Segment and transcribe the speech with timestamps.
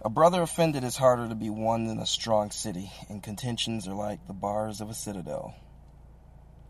[0.00, 3.94] A brother offended is harder to be won than a strong city, and contentions are
[3.94, 5.56] like the bars of a citadel.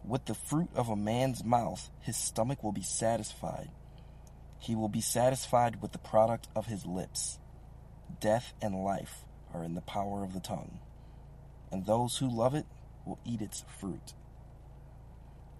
[0.02, 3.68] With the fruit of a man's mouth, his stomach will be satisfied.
[4.58, 7.38] He will be satisfied with the product of his lips.
[8.18, 10.78] Death and life are in the power of the tongue,
[11.70, 12.64] and those who love it
[13.04, 14.14] will eat its fruit.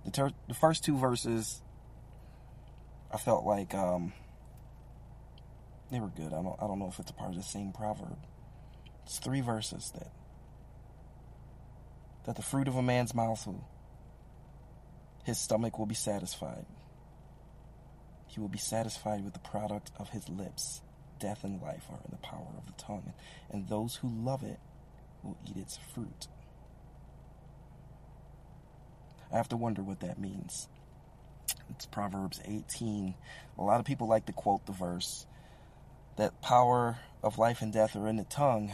[0.07, 1.61] The, ter- the first two verses,
[3.12, 4.14] I felt like um,
[5.91, 6.33] they were good.
[6.33, 8.19] I don't, I don't know if it's a part of the same proverb.
[9.05, 10.12] It's three verses that
[12.27, 13.66] that the fruit of a man's mouth will,
[15.24, 16.66] his stomach will be satisfied.
[18.27, 20.83] He will be satisfied with the product of his lips.
[21.20, 23.14] Death and life are in the power of the tongue,
[23.50, 24.61] and those who love it
[25.23, 26.28] will eat its fruit.
[29.33, 30.69] I have to wonder what that means.
[31.70, 33.14] It's Proverbs 18.
[33.59, 35.27] A lot of people like to quote the verse
[36.18, 38.72] that power of life and death are in the tongue.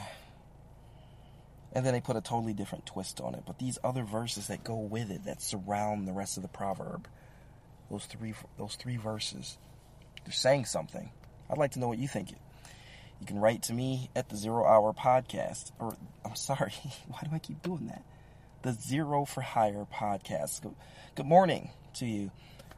[1.73, 3.43] And then they put a totally different twist on it.
[3.47, 7.07] But these other verses that go with it, that surround the rest of the proverb,
[7.91, 9.59] those three those three verses,
[10.25, 11.11] they're saying something.
[11.51, 12.31] I'd like to know what you think.
[13.21, 16.73] You can write to me at the Zero Hour Podcast, or I'm sorry,
[17.09, 18.03] why do I keep doing that?
[18.63, 20.63] The Xero for Hire Podcast.
[20.63, 20.75] Good,
[21.15, 22.31] good morning to you.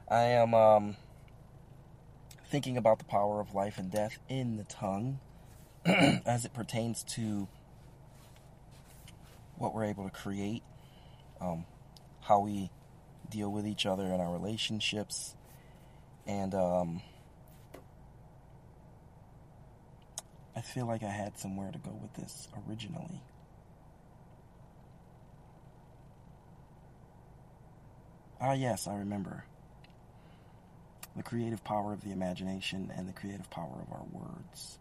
[0.08, 0.96] I am um,
[2.50, 5.18] thinking about the power of life and death in the tongue
[5.84, 7.48] as it pertains to
[9.56, 10.62] what we're able to create,
[11.40, 11.64] um,
[12.22, 12.70] how we
[13.30, 15.34] deal with each other in our relationships,
[16.26, 17.02] and um,
[20.54, 23.20] I feel like I had somewhere to go with this originally.
[28.40, 29.44] Ah, yes, I remember
[31.16, 34.78] the creative power of the imagination and the creative power of our words.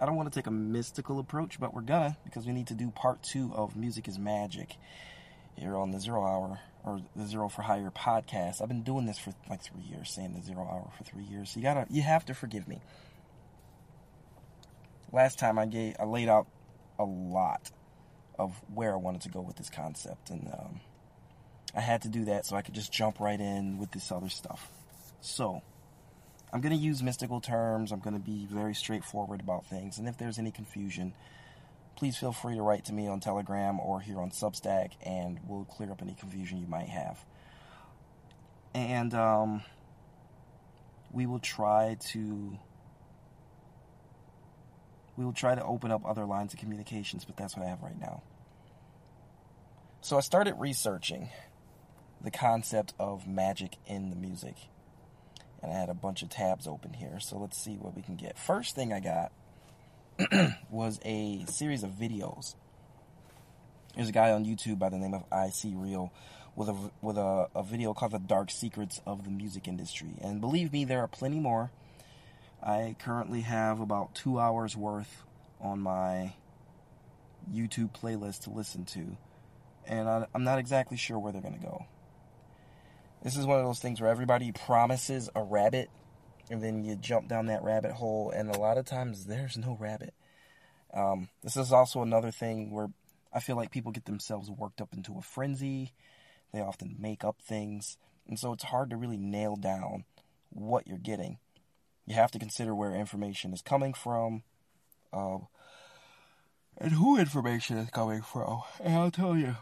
[0.00, 2.74] I don't want to take a mystical approach, but we're gonna because we need to
[2.74, 4.76] do part two of Music is Magic
[5.56, 8.60] here on the Zero Hour or the Xero for Hire podcast.
[8.60, 11.50] I've been doing this for like three years, saying the Zero Hour for three years.
[11.50, 12.80] So you gotta, you have to forgive me.
[15.12, 16.48] Last time I gave, I laid out
[16.98, 17.70] a lot
[18.38, 20.80] of where I wanted to go with this concept, and um,
[21.74, 24.28] I had to do that so I could just jump right in with this other
[24.28, 24.70] stuff.
[25.20, 25.62] So,
[26.52, 27.92] I'm going to use mystical terms.
[27.92, 29.98] I'm going to be very straightforward about things.
[29.98, 31.14] And if there's any confusion,
[31.96, 35.64] please feel free to write to me on Telegram or here on Substack, and we'll
[35.64, 37.24] clear up any confusion you might have.
[38.74, 39.62] And um,
[41.10, 42.58] we will try to
[45.16, 47.82] we will try to open up other lines of communications, but that's what I have
[47.82, 48.22] right now.
[50.00, 51.28] So I started researching
[52.22, 54.54] the concept of magic in the music.
[55.62, 58.16] And I had a bunch of tabs open here, so let's see what we can
[58.16, 58.38] get.
[58.38, 59.32] First thing I got
[60.70, 62.54] was a series of videos.
[63.94, 66.12] There's a guy on YouTube by the name of I See Real
[66.56, 70.40] with a with a, a video called "The Dark Secrets of the Music Industry," and
[70.40, 71.70] believe me, there are plenty more.
[72.62, 75.24] I currently have about two hours worth
[75.60, 76.34] on my
[77.52, 79.16] YouTube playlist to listen to,
[79.86, 81.86] and I, I'm not exactly sure where they're going to go.
[83.22, 85.90] This is one of those things where everybody promises a rabbit,
[86.50, 89.76] and then you jump down that rabbit hole, and a lot of times there's no
[89.78, 90.12] rabbit.
[90.92, 92.88] Um, this is also another thing where
[93.32, 95.92] I feel like people get themselves worked up into a frenzy.
[96.52, 97.96] They often make up things,
[98.26, 100.04] and so it's hard to really nail down
[100.50, 101.38] what you're getting.
[102.06, 104.42] You have to consider where information is coming from,
[105.12, 105.38] uh,
[106.76, 108.62] and who information is coming from.
[108.80, 109.58] And I'll tell you,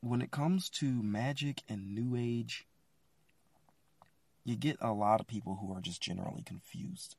[0.00, 2.66] when it comes to magic and New Age,
[4.50, 7.14] you get a lot of people who are just generally confused.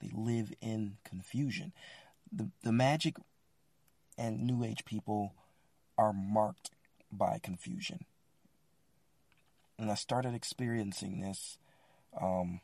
[0.00, 1.72] They live in confusion.
[2.30, 3.16] The, the magic
[4.18, 5.32] and New Age people
[5.96, 6.70] are marked
[7.10, 8.04] by confusion.
[9.78, 11.56] And I started experiencing this
[12.20, 12.60] um,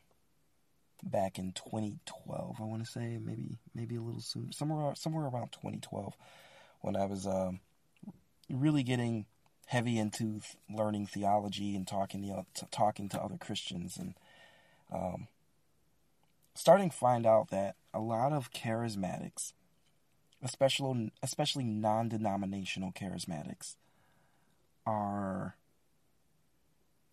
[1.03, 2.57] back in 2012.
[2.61, 6.15] I want to say maybe maybe a little soon, somewhere somewhere around 2012,
[6.83, 7.61] when I was um,
[8.51, 9.27] really getting
[9.69, 10.41] heavy into
[10.75, 14.15] learning theology and talking to, talking to other Christians and
[14.91, 15.29] um,
[16.55, 19.53] starting to find out that a lot of charismatics,
[20.43, 23.77] especially especially non-denominational charismatics,
[24.87, 25.55] are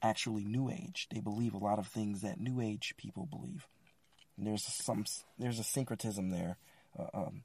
[0.01, 1.07] actually New Age.
[1.13, 3.67] They believe a lot of things that New Age people believe.
[4.37, 5.03] And there's some
[5.37, 6.55] there's a syncretism there,
[6.97, 7.43] uh, um,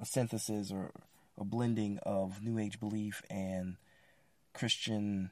[0.00, 0.90] a synthesis or
[1.38, 3.76] a blending of New Age belief and
[4.58, 5.30] Christian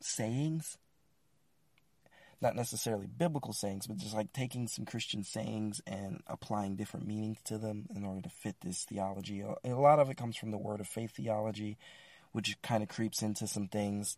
[0.00, 0.78] sayings.
[2.40, 7.38] not necessarily biblical sayings, but just like taking some Christian sayings and applying different meanings
[7.44, 9.42] to them in order to fit this theology.
[9.42, 11.78] A lot of it comes from the Word of Faith theology,
[12.32, 14.16] which kind of creeps into some things.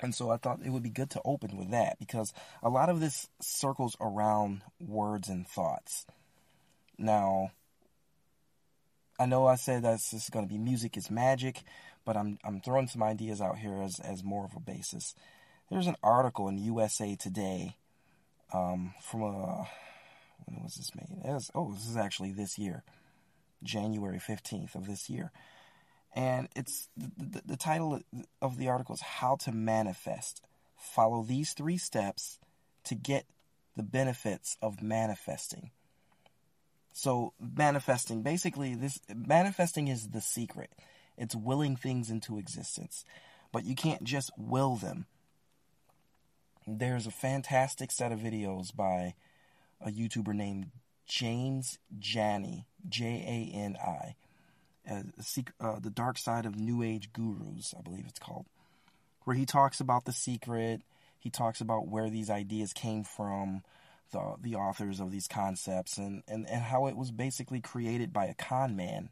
[0.00, 2.32] And so I thought it would be good to open with that because
[2.62, 6.04] a lot of this circles around words and thoughts.
[6.98, 7.50] Now,
[9.18, 11.62] I know I said that this is going to be music is magic,
[12.04, 15.14] but I'm I'm throwing some ideas out here as as more of a basis.
[15.70, 17.76] There's an article in USA Today
[18.52, 19.68] um, from a
[20.46, 21.08] when was this made?
[21.24, 22.82] Was, oh, this is actually this year,
[23.62, 25.32] January fifteenth of this year,
[26.14, 28.00] and it's the, the, the title
[28.42, 30.42] of the article is "How to Manifest."
[30.76, 32.38] Follow these three steps
[32.84, 33.24] to get
[33.74, 35.70] the benefits of manifesting.
[36.92, 40.70] So manifesting, basically, this manifesting is the secret.
[41.16, 43.04] It's willing things into existence,
[43.52, 45.06] but you can't just will them.
[46.66, 49.14] There's a fantastic set of videos by
[49.80, 50.70] a YouTuber named
[51.06, 54.14] James Jani, J A N I,
[54.88, 58.46] uh, the dark side of New Age gurus, I believe it's called,
[59.24, 60.82] where he talks about the secret.
[61.18, 63.62] He talks about where these ideas came from,
[64.12, 68.26] the the authors of these concepts, and, and, and how it was basically created by
[68.26, 69.10] a con man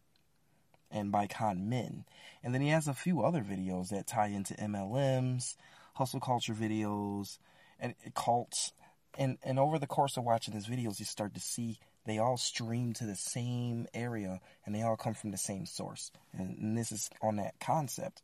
[0.93, 2.05] and by con men.
[2.44, 5.56] And then he has a few other videos that tie into MLMs,
[5.94, 7.39] hustle culture videos,
[7.81, 8.73] and cults.
[9.19, 12.37] And and over the course of watching his videos, you start to see they all
[12.37, 16.11] stream to the same area and they all come from the same source.
[16.33, 18.23] And, and this is on that concept.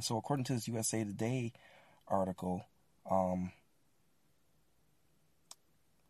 [0.00, 1.52] So according to this USA Today
[2.08, 2.64] article,
[3.08, 3.52] um,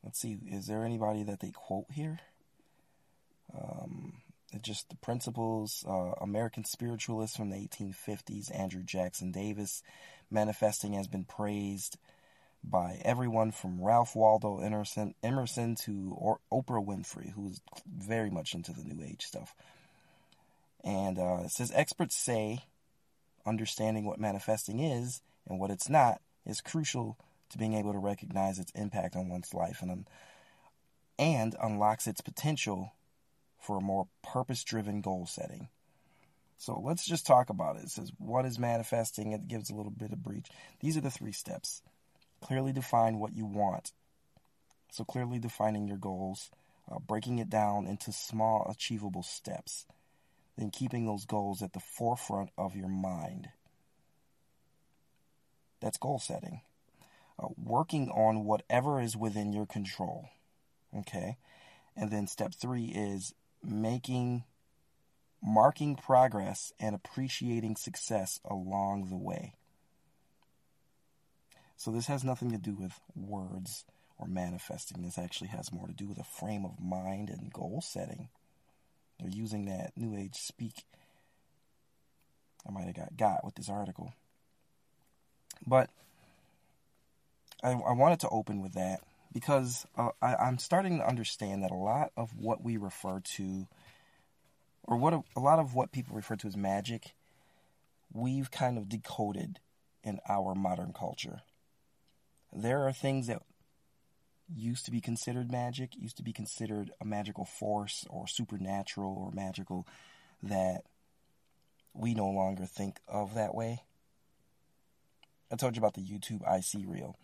[0.02, 2.18] let's see, is there anybody that they quote here?
[3.54, 4.14] Um,
[4.62, 9.82] just the principles, uh, American spiritualists from the 1850s, Andrew Jackson Davis,
[10.30, 11.98] manifesting has been praised
[12.62, 18.72] by everyone from Ralph Waldo Emerson, Emerson to or- Oprah Winfrey, who's very much into
[18.72, 19.54] the New Age stuff.
[20.82, 22.64] And uh, it says experts say
[23.46, 27.18] understanding what manifesting is and what it's not is crucial
[27.50, 30.06] to being able to recognize its impact on one's life and,
[31.18, 32.92] and unlocks its potential
[33.64, 35.68] for a more purpose driven goal setting.
[36.58, 37.84] So let's just talk about it.
[37.84, 39.32] It says, What is manifesting?
[39.32, 40.48] It gives a little bit of breach.
[40.80, 41.82] These are the three steps.
[42.40, 43.92] Clearly define what you want.
[44.92, 46.50] So, clearly defining your goals,
[46.90, 49.86] uh, breaking it down into small, achievable steps,
[50.56, 53.48] then keeping those goals at the forefront of your mind.
[55.80, 56.60] That's goal setting.
[57.42, 60.28] Uh, working on whatever is within your control.
[60.96, 61.38] Okay?
[61.96, 63.34] And then step three is
[63.64, 64.44] making,
[65.42, 69.54] marking progress, and appreciating success along the way.
[71.76, 73.84] So, this has nothing to do with words
[74.18, 75.02] or manifesting.
[75.02, 78.28] This actually has more to do with a frame of mind and goal setting.
[79.18, 80.84] They're using that New Age speak.
[82.66, 84.14] I might have got got with this article.
[85.66, 85.90] But
[87.62, 89.00] I, I wanted to open with that
[89.34, 93.66] because uh, I, I'm starting to understand that a lot of what we refer to,
[94.84, 97.14] or what a, a lot of what people refer to as magic,
[98.12, 99.58] we've kind of decoded
[100.04, 101.42] in our modern culture.
[102.52, 103.42] There are things that
[104.54, 109.32] used to be considered magic, used to be considered a magical force or supernatural or
[109.32, 109.86] magical
[110.42, 110.82] that
[111.92, 113.82] we no longer think of that way.
[115.50, 117.16] I told you about the YouTube IC reel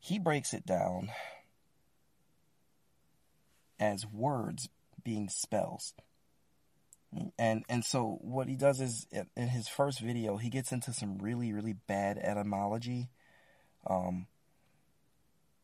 [0.00, 1.10] he breaks it down
[3.78, 4.68] as words
[5.04, 5.94] being spells.
[7.38, 11.18] And and so what he does is in his first video he gets into some
[11.18, 13.08] really really bad etymology,
[13.86, 14.26] um,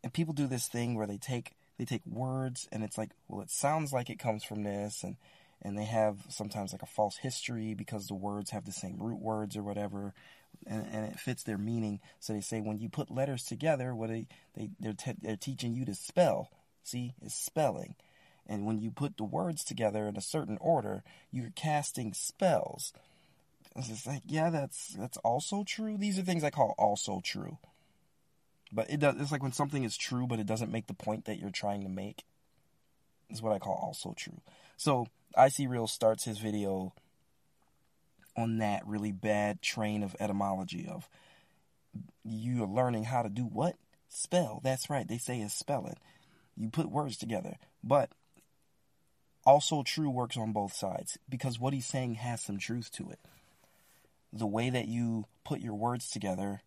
[0.03, 3.43] and people do this thing where they take they take words and it's like well
[3.43, 5.17] it sounds like it comes from this and
[5.63, 9.21] and they have sometimes like a false history because the words have the same root
[9.21, 10.15] words or whatever
[10.67, 12.01] and, and it fits their meaning.
[12.21, 15.75] So they say when you put letters together, what they they they're, te- they're teaching
[15.75, 16.51] you to spell.
[16.83, 17.97] See, it's spelling.
[18.47, 22.93] And when you put the words together in a certain order, you're casting spells.
[23.75, 25.97] It's just like, yeah, that's that's also true.
[25.99, 27.59] These are things I call also true.
[28.73, 29.17] But it does.
[29.21, 31.83] It's like when something is true, but it doesn't make the point that you're trying
[31.83, 32.25] to make.
[33.31, 34.41] Is what I call also true.
[34.77, 36.93] So I see Real starts his video
[38.37, 41.09] on that really bad train of etymology of
[42.25, 43.77] you are learning how to do what?
[44.09, 44.61] Spell.
[44.63, 45.07] That's right.
[45.07, 45.97] They say it's spelling.
[46.57, 47.57] You put words together.
[47.83, 48.11] But
[49.45, 53.21] also true works on both sides because what he's saying has some truth to it.
[54.33, 56.63] The way that you put your words together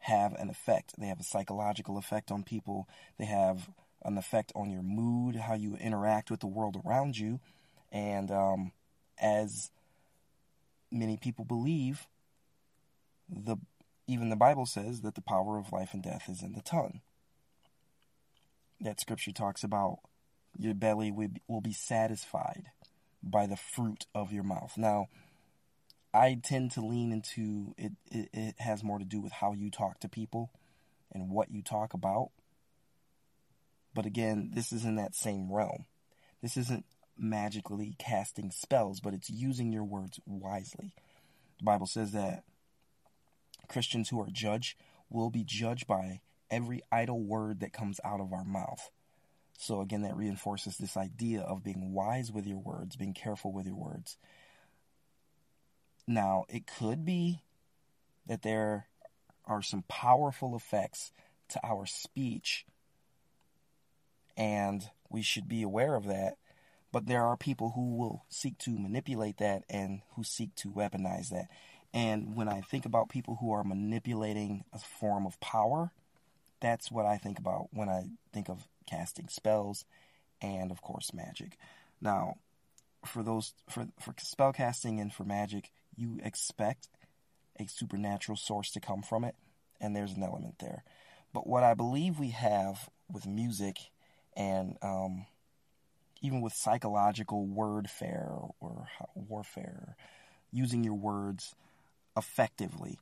[0.00, 0.94] have an effect.
[0.98, 2.88] They have a psychological effect on people.
[3.18, 3.68] They have
[4.04, 7.40] an effect on your mood, how you interact with the world around you.
[7.92, 8.72] And um,
[9.20, 9.70] as
[10.90, 12.06] many people believe,
[13.28, 13.56] the
[14.06, 17.00] even the Bible says that the power of life and death is in the tongue.
[18.80, 19.98] That scripture talks about
[20.56, 22.70] your belly will be satisfied
[23.22, 24.74] by the fruit of your mouth.
[24.76, 25.08] Now,
[26.14, 29.70] I tend to lean into it, it, it has more to do with how you
[29.70, 30.50] talk to people
[31.12, 32.30] and what you talk about.
[33.94, 35.84] But again, this is in that same realm.
[36.42, 36.86] This isn't
[37.18, 40.92] magically casting spells, but it's using your words wisely.
[41.58, 42.44] The Bible says that
[43.68, 44.78] Christians who are judged
[45.10, 46.20] will be judged by
[46.50, 48.90] every idle word that comes out of our mouth.
[49.58, 53.66] So again, that reinforces this idea of being wise with your words, being careful with
[53.66, 54.16] your words.
[56.06, 57.42] Now, it could be
[58.26, 58.86] that there
[59.44, 61.10] are some powerful effects
[61.50, 62.66] to our speech,
[64.36, 66.36] and we should be aware of that.
[66.90, 71.28] But there are people who will seek to manipulate that and who seek to weaponize
[71.30, 71.48] that.
[71.92, 75.92] And when I think about people who are manipulating a form of power,
[76.60, 79.84] that's what I think about when I think of casting spells
[80.40, 81.56] and, of course, magic.
[82.00, 82.36] Now,
[83.04, 86.88] for those for for spell casting and for magic, you expect
[87.58, 89.34] a supernatural source to come from it,
[89.80, 90.84] and there's an element there.
[91.32, 93.78] But what I believe we have with music
[94.36, 95.26] and um,
[96.20, 99.96] even with psychological wordfare or warfare,
[100.52, 101.54] using your words
[102.16, 102.98] effectively.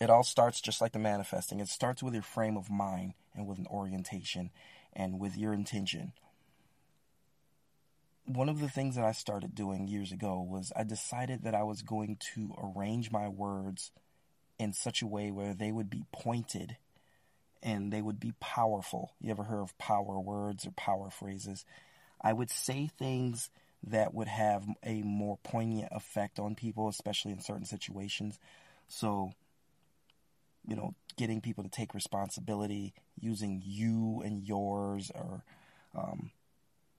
[0.00, 1.60] It all starts just like the manifesting.
[1.60, 4.50] It starts with your frame of mind and with an orientation
[4.94, 6.12] and with your intention.
[8.24, 11.64] One of the things that I started doing years ago was I decided that I
[11.64, 13.90] was going to arrange my words
[14.58, 16.76] in such a way where they would be pointed
[17.62, 19.12] and they would be powerful.
[19.20, 21.64] You ever heard of power words or power phrases?
[22.20, 23.50] I would say things
[23.84, 28.38] that would have a more poignant effect on people, especially in certain situations.
[28.88, 29.32] So,
[30.66, 35.42] you know, getting people to take responsibility, using you and yours, or
[35.96, 36.30] um,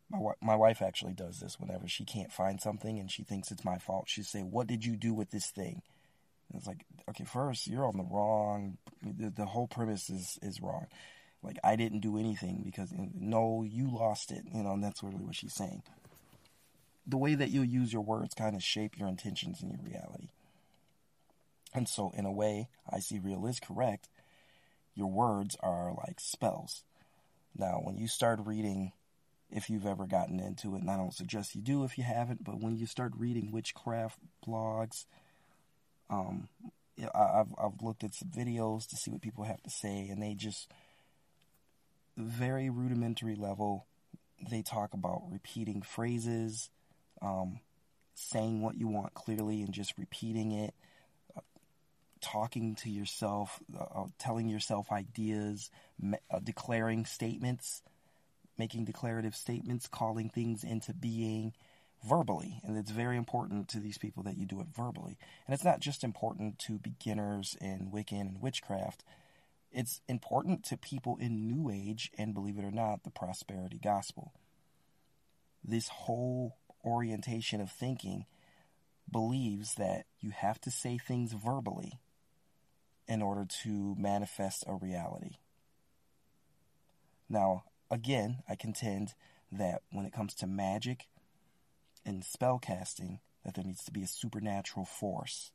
[0.09, 3.65] my my wife actually does this whenever she can't find something and she thinks it's
[3.65, 4.05] my fault.
[4.07, 5.83] She say, "What did you do with this thing?"
[6.55, 8.77] It's like, okay, first you're on the wrong.
[9.03, 10.87] The, the whole premise is is wrong.
[11.43, 14.43] Like I didn't do anything because no, you lost it.
[14.53, 15.83] You know, and that's really what she's saying
[17.05, 20.29] the way that you use your words kind of shape your intentions and your reality.
[21.73, 24.09] And so, in a way, I see real is correct.
[24.93, 26.83] Your words are like spells.
[27.55, 28.91] Now, when you start reading,
[29.49, 32.43] if you've ever gotten into it, and I don't suggest you do if you haven't,
[32.43, 35.05] but when you start reading witchcraft blogs,
[36.11, 36.49] um,
[37.15, 40.35] I've I've looked at some videos to see what people have to say, and they
[40.35, 40.71] just
[42.17, 43.87] very rudimentary level.
[44.49, 46.69] They talk about repeating phrases
[47.21, 47.59] um,
[48.15, 50.73] saying what you want clearly and just repeating it,
[51.35, 51.41] uh,
[52.19, 57.81] talking to yourself, uh, uh telling yourself ideas, me- uh, declaring statements,
[58.57, 61.53] making declarative statements, calling things into being
[62.03, 62.59] verbally.
[62.63, 65.17] And it's very important to these people that you do it verbally.
[65.45, 69.03] And it's not just important to beginners in Wiccan and witchcraft.
[69.71, 74.33] It's important to people in New Age and, believe it or not, the prosperity gospel.
[75.63, 78.25] This whole orientation of thinking
[79.09, 81.99] believes that you have to say things verbally
[83.07, 85.35] in order to manifest a reality.
[87.29, 89.13] Now, again, I contend
[89.51, 91.07] that when it comes to magic
[92.05, 95.51] and spell casting, that there needs to be a supernatural force.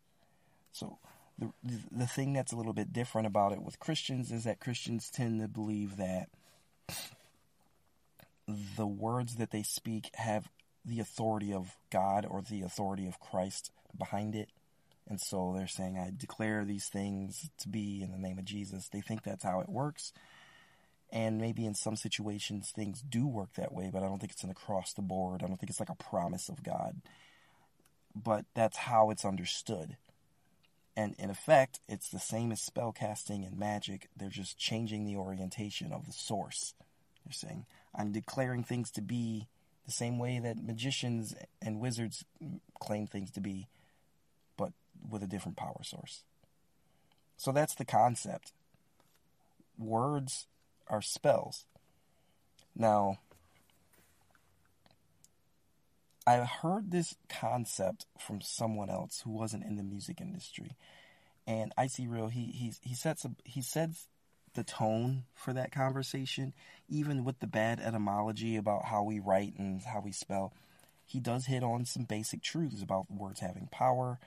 [0.73, 0.99] So,
[1.39, 1.53] the,
[1.93, 5.41] the thing that's a little bit different about it with Christians is that Christians tend
[5.41, 6.29] to believe that
[8.77, 10.49] the words that they speak have
[10.85, 14.49] the authority of God or the authority of Christ behind it.
[15.09, 18.89] And so they're saying, I declare these things to be in the name of Jesus.
[18.89, 20.13] They think that's how it works.
[21.13, 24.45] And maybe in some situations things do work that way, but I don't think it's
[24.45, 25.43] an across the board.
[25.43, 26.97] I don't think it's like a promise of God.
[28.15, 29.97] But that's how it's understood.
[30.97, 34.09] And in effect, it's the same as spell casting and magic.
[34.17, 36.75] They're just changing the orientation of the source.
[37.25, 39.47] They're saying, I'm declaring things to be
[39.85, 42.25] the same way that magicians and wizards
[42.81, 43.69] claim things to be,
[44.57, 44.73] but
[45.09, 46.25] with a different power source.
[47.37, 48.53] So that's the concept.
[49.79, 50.47] Words
[50.89, 51.65] are spells.
[52.75, 53.19] Now,
[56.27, 60.77] I heard this concept from someone else who wasn't in the music industry.
[61.47, 64.09] And Icy Real, he he he sets a, he sets
[64.55, 66.53] the tone for that conversation,
[66.89, 70.53] even with the bad etymology about how we write and how we spell.
[71.07, 74.19] He does hit on some basic truths about words having power,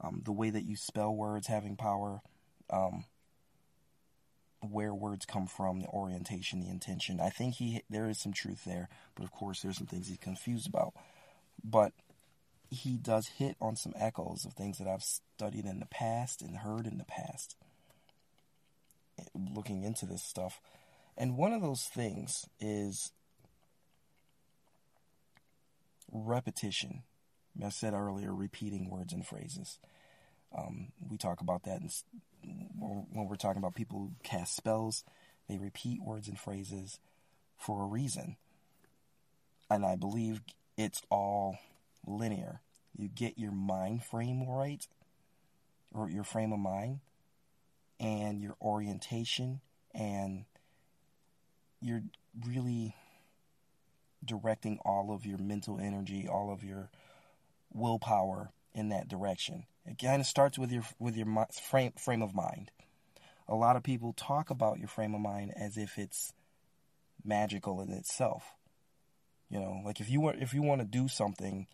[0.00, 2.20] um, the way that you spell words having power,
[2.68, 3.04] um,
[4.60, 7.20] where words come from, the orientation, the intention.
[7.20, 10.18] I think he there is some truth there, but of course there's some things he's
[10.18, 10.92] confused about.
[11.64, 11.92] But
[12.70, 16.58] he does hit on some echoes of things that I've studied in the past and
[16.58, 17.56] heard in the past
[19.34, 20.60] looking into this stuff.
[21.16, 23.12] And one of those things is
[26.12, 27.02] repetition.
[27.62, 29.78] I said earlier, repeating words and phrases.
[30.56, 31.90] Um, we talk about that in,
[32.42, 35.04] when we're talking about people who cast spells.
[35.48, 36.98] They repeat words and phrases
[37.56, 38.36] for a reason.
[39.68, 40.40] And I believe
[40.76, 41.58] it's all
[42.06, 42.60] linear.
[42.96, 44.86] You get your mind frame right,
[45.92, 47.00] or your frame of mind,
[47.98, 49.60] and your orientation
[49.94, 50.44] and
[51.80, 52.02] you're
[52.46, 52.94] really
[54.24, 56.90] directing all of your mental energy, all of your
[57.72, 59.64] willpower in that direction.
[59.90, 61.26] It kind of starts with your with your
[61.62, 62.70] frame frame of mind.
[63.48, 66.32] A lot of people talk about your frame of mind as if it's
[67.24, 68.44] magical in itself.
[69.48, 71.66] You know, like if you want if you want to do something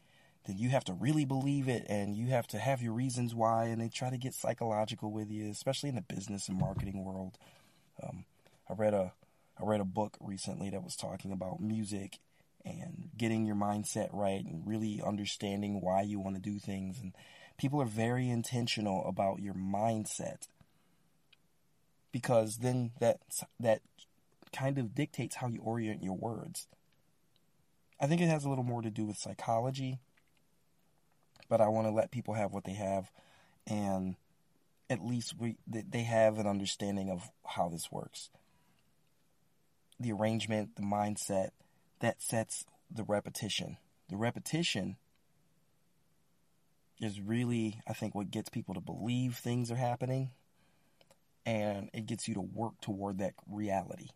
[0.46, 3.64] then you have to really believe it and you have to have your reasons why
[3.64, 7.36] and they try to get psychological with you especially in the business and marketing world
[8.02, 8.24] um,
[8.70, 9.12] i read a
[9.60, 12.18] i read a book recently that was talking about music
[12.64, 17.12] and getting your mindset right and really understanding why you want to do things and
[17.56, 20.48] people are very intentional about your mindset
[22.12, 23.20] because then that
[23.60, 23.82] that
[24.52, 26.66] kind of dictates how you orient your words
[28.00, 29.98] I think it has a little more to do with psychology
[31.48, 33.10] but I want to let people have what they have,
[33.66, 34.16] and
[34.90, 38.30] at least we they have an understanding of how this works.
[39.98, 41.50] The arrangement, the mindset,
[42.00, 43.78] that sets the repetition.
[44.08, 44.96] The repetition
[47.00, 50.30] is really, I think, what gets people to believe things are happening,
[51.44, 54.08] and it gets you to work toward that reality.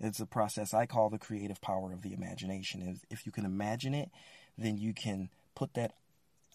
[0.00, 3.00] It's a process I call the creative power of the imagination.
[3.10, 4.10] If you can imagine it,
[4.58, 5.94] then you can put that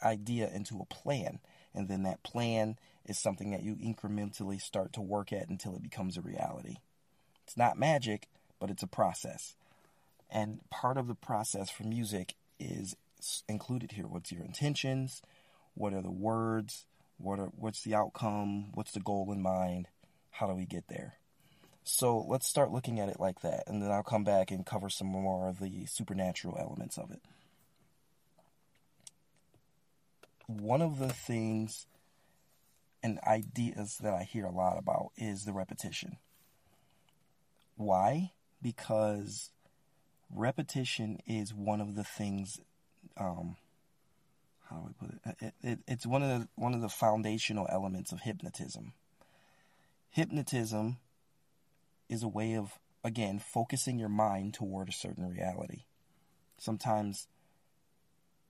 [0.03, 1.39] idea into a plan.
[1.73, 5.83] And then that plan is something that you incrementally start to work at until it
[5.83, 6.77] becomes a reality.
[7.45, 8.27] It's not magic,
[8.59, 9.55] but it's a process.
[10.29, 12.95] And part of the process for music is
[13.47, 14.07] included here.
[14.07, 15.21] What's your intentions?
[15.73, 16.85] What are the words?
[17.17, 18.71] What are what's the outcome?
[18.73, 19.87] What's the goal in mind?
[20.31, 21.15] How do we get there?
[21.83, 24.89] So let's start looking at it like that, and then I'll come back and cover
[24.89, 27.21] some more of the supernatural elements of it.
[30.49, 31.85] one of the things
[33.03, 36.17] and ideas that I hear a lot about is the repetition.
[37.77, 38.31] Why?
[38.61, 39.51] Because
[40.33, 42.59] repetition is one of the things.
[43.15, 43.57] Um,
[44.69, 45.43] how do I put it?
[45.45, 45.79] It, it?
[45.87, 48.93] It's one of the one of the foundational elements of hypnotism.
[50.09, 50.97] Hypnotism
[52.07, 55.83] is a way of again focusing your mind toward a certain reality.
[56.57, 57.27] Sometimes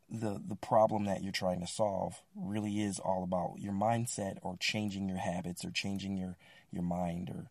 [0.09, 4.57] the the problem that you're trying to solve really is all about your mindset or
[4.59, 6.35] changing your habits or changing your
[6.71, 7.45] your mind or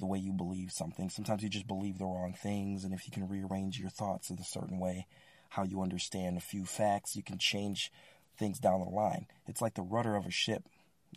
[0.00, 1.08] the way you believe something.
[1.08, 4.38] Sometimes you just believe the wrong things and if you can rearrange your thoughts in
[4.38, 5.06] a certain way,
[5.50, 7.92] how you understand a few facts, you can change
[8.36, 9.26] things down the line.
[9.46, 10.64] It's like the rudder of a ship,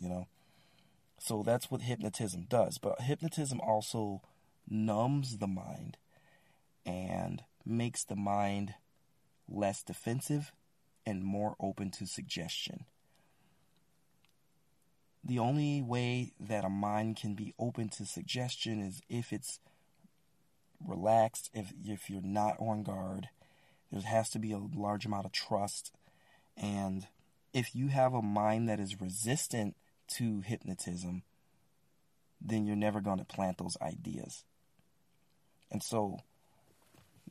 [0.00, 0.26] you know.
[1.18, 2.78] So that's what hypnotism does.
[2.78, 4.22] But hypnotism also
[4.68, 5.96] numbs the mind
[6.86, 8.74] and makes the mind
[9.48, 10.52] less defensive
[11.04, 12.84] and more open to suggestion.
[15.24, 19.58] The only way that a mind can be open to suggestion is if it's
[20.86, 23.28] relaxed, if, if you're not on guard.
[23.90, 25.92] There has to be a large amount of trust.
[26.60, 27.06] And
[27.52, 29.76] if you have a mind that is resistant
[30.16, 31.22] to hypnotism,
[32.40, 34.44] then you're never going to plant those ideas.
[35.70, 36.18] And so,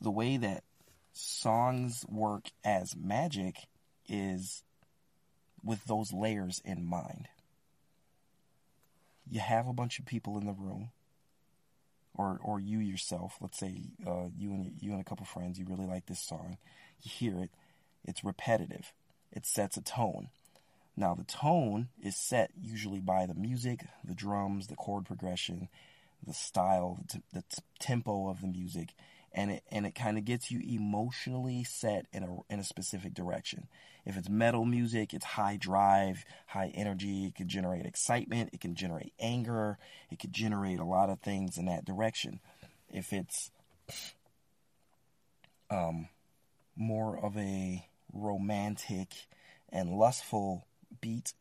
[0.00, 0.64] the way that
[1.12, 3.66] songs work as magic
[4.08, 4.62] is
[5.62, 7.28] with those layers in mind.
[9.30, 10.90] You have a bunch of people in the room,
[12.14, 13.36] or or you yourself.
[13.40, 15.58] Let's say uh, you and you and a couple friends.
[15.58, 16.56] You really like this song.
[17.02, 17.50] You hear it.
[18.04, 18.92] It's repetitive.
[19.32, 20.28] It sets a tone.
[20.96, 25.68] Now the tone is set usually by the music, the drums, the chord progression,
[26.26, 28.94] the style, the, t- the t- tempo of the music,
[29.32, 33.14] and it and it kind of gets you emotionally set in a in a specific
[33.14, 33.68] direction.
[34.04, 37.26] If it's metal music, it's high drive, high energy.
[37.26, 38.50] It can generate excitement.
[38.52, 39.78] It can generate anger.
[40.10, 42.40] It could generate a lot of things in that direction.
[42.90, 43.50] If it's
[45.70, 46.08] um,
[46.74, 49.08] more of a romantic
[49.70, 50.66] and lustful
[51.00, 51.32] beat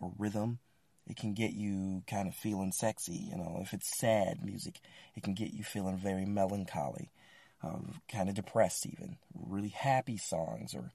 [0.00, 0.58] or rhythm,
[1.08, 3.28] it can get you kind of feeling sexy.
[3.30, 4.80] You know, if it's sad music,
[5.14, 7.10] it can get you feeling very melancholy,
[7.62, 9.16] um, kind of depressed, even.
[9.34, 10.90] Really happy songs, or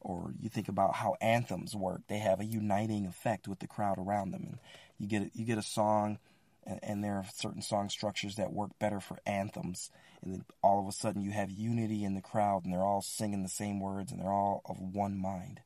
[0.00, 2.02] or you think about how anthems work.
[2.06, 4.58] They have a uniting effect with the crowd around them, and
[4.98, 6.18] you get you get a song,
[6.64, 9.90] and, and there are certain song structures that work better for anthems,
[10.26, 13.00] and then all of a sudden you have unity in the crowd, and they're all
[13.00, 15.60] singing the same words, and they're all of one mind,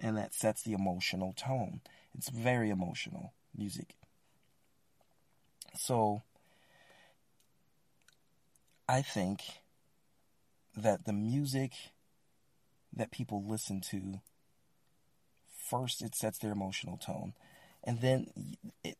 [0.00, 1.80] and that sets the emotional tone.
[2.16, 3.96] It's very emotional music.
[5.74, 6.22] So
[8.88, 9.42] I think
[10.76, 11.72] that the music
[12.94, 14.20] that people listen to
[15.68, 17.34] first it sets their emotional tone
[17.84, 18.28] and then
[18.82, 18.96] it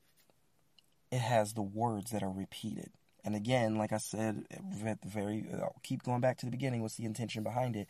[1.11, 2.91] it has the words that are repeated
[3.25, 6.83] and again like i said at the very I'll keep going back to the beginning
[6.83, 7.89] what's the intention behind it?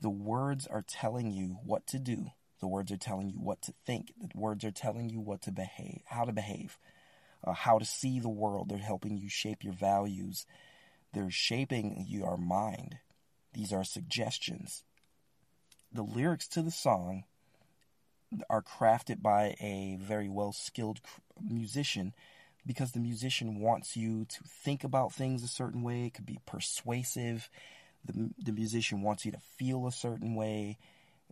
[0.00, 2.26] The words are telling you what to do.
[2.60, 4.12] The words are telling you what to think.
[4.20, 6.78] The words are telling you what to behave how to behave
[7.44, 8.68] uh, how to see the world.
[8.68, 10.46] They're helping you shape your values.
[11.12, 12.98] They're shaping your mind.
[13.52, 14.82] These are suggestions.
[15.92, 17.24] The lyrics to the song
[18.50, 21.00] are crafted by a very well skilled
[21.40, 22.12] musician
[22.66, 26.06] because the musician wants you to think about things a certain way.
[26.06, 27.48] It could be persuasive.
[28.04, 30.78] The, the musician wants you to feel a certain way.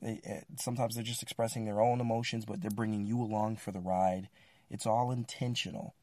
[0.05, 0.15] Uh,
[0.59, 4.29] sometimes they're just expressing their own emotions, but they're bringing you along for the ride.
[4.71, 5.95] It's all intentional.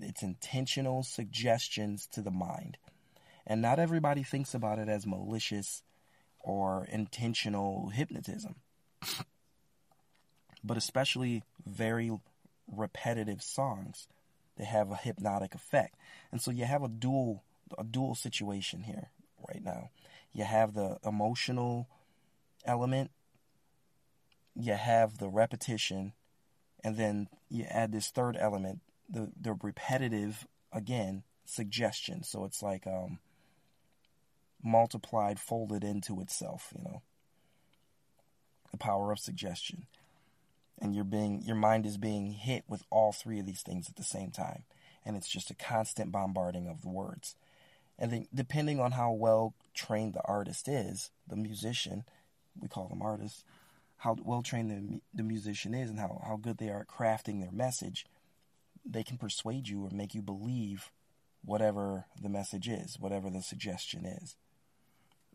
[0.00, 2.76] It's intentional suggestions to the mind.
[3.46, 5.82] And not everybody thinks about it as malicious
[6.40, 8.56] or intentional hypnotism.
[10.64, 12.10] but especially very
[12.66, 14.08] repetitive songs
[14.56, 15.96] that have a hypnotic effect.
[16.30, 17.42] And so you have a dual
[17.78, 19.08] a dual situation here
[19.48, 19.90] right now.
[20.32, 21.88] You have the emotional
[22.64, 23.10] element,
[24.54, 26.12] you have the repetition,
[26.82, 32.22] and then you add this third element, the the repetitive again suggestion.
[32.22, 33.18] So it's like um
[34.62, 37.02] multiplied, folded into itself, you know.
[38.72, 39.86] The power of suggestion.
[40.80, 43.96] And you're being your mind is being hit with all three of these things at
[43.96, 44.64] the same time.
[45.04, 47.36] And it's just a constant bombarding of the words.
[47.98, 52.04] And then depending on how well trained the artist is, the musician,
[52.60, 53.44] we call them artists,
[53.98, 57.40] how well trained the, the musician is and how, how good they are at crafting
[57.40, 58.04] their message,
[58.84, 60.90] they can persuade you or make you believe
[61.44, 64.36] whatever the message is, whatever the suggestion is.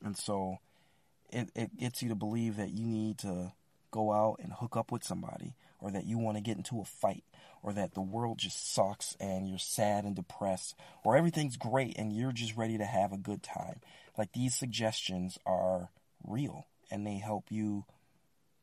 [0.04, 0.58] And so
[1.32, 3.54] it, it gets you to believe that you need to
[3.92, 6.86] go out and hook up with somebody or that you want to get into a
[6.86, 7.24] fight
[7.64, 12.14] or that the world just sucks and you're sad and depressed or everything's great and
[12.14, 13.80] you're just ready to have a good time.
[14.18, 15.90] Like these suggestions are
[16.24, 17.86] real and they help you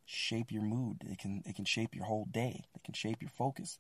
[0.05, 1.03] shape your mood.
[1.11, 2.65] It can it can shape your whole day.
[2.75, 3.79] It can shape your focus.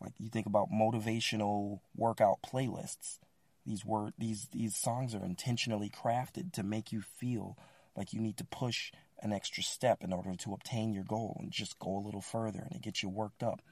[0.00, 3.18] Like you think about motivational workout playlists
[3.66, 7.56] these word these these songs are intentionally crafted to make you feel
[7.96, 8.92] like you need to push
[9.22, 12.60] an extra step in order to obtain your goal and just go a little further
[12.60, 13.62] and it gets you worked up.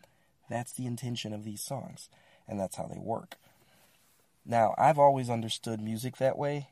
[0.49, 2.09] That's the intention of these songs,
[2.49, 3.37] and that's how they work.
[4.45, 6.69] Now, I've always understood music that way,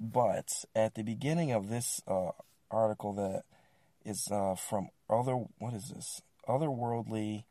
[0.00, 2.30] but at the beginning of this uh,
[2.70, 3.42] article that
[4.04, 7.44] is uh, from other what is this otherworldly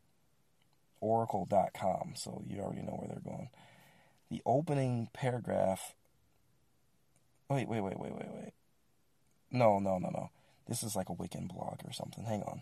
[1.01, 3.49] oracle.com so you already know where they're going
[4.33, 5.93] the opening paragraph.
[7.49, 8.53] Wait, wait, wait, wait, wait, wait.
[9.51, 10.31] No, no, no, no.
[10.67, 12.23] This is like a Wiccan blog or something.
[12.23, 12.61] Hang on.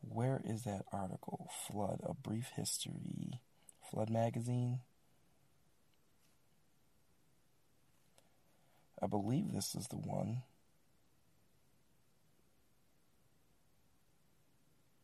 [0.00, 1.50] Where is that article?
[1.66, 3.40] Flood, a brief history.
[3.90, 4.80] Flood magazine.
[9.02, 10.42] I believe this is the one.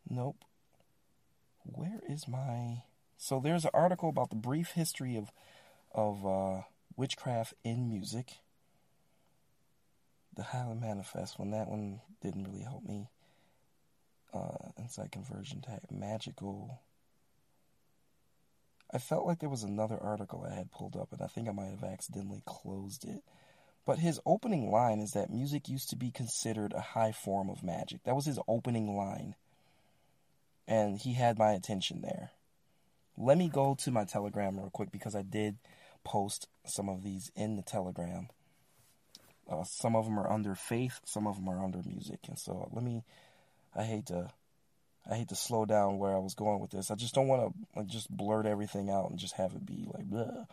[0.08, 0.44] Nope.
[1.64, 2.82] Where is my.
[3.16, 5.30] So there's an article about the brief history of
[5.94, 6.62] of uh,
[6.96, 8.38] witchcraft in music.
[10.34, 11.50] The Highland Manifest one.
[11.50, 13.08] That one didn't really help me.
[14.32, 16.80] Uh, Insight Conversion Tag Magical.
[18.90, 21.52] I felt like there was another article I had pulled up, and I think I
[21.52, 23.22] might have accidentally closed it.
[23.84, 27.64] But his opening line is that music used to be considered a high form of
[27.64, 28.04] magic.
[28.04, 29.34] That was his opening line.
[30.68, 32.30] And he had my attention there.
[33.16, 35.58] let me go to my Telegram real quick because I did
[36.04, 38.28] post some of these in the Telegram.
[39.50, 42.68] Uh, some of them are under faith, some of them are under music, and so
[42.72, 43.04] let me.
[43.74, 44.28] I hate to,
[45.10, 46.90] I hate to slow down where I was going with this.
[46.90, 49.86] I just don't want to like just blurt everything out and just have it be
[49.92, 50.46] like, Bleh.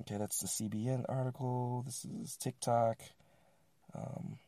[0.00, 1.82] okay, that's the CBN article.
[1.86, 2.98] This is TikTok,
[3.94, 4.38] um,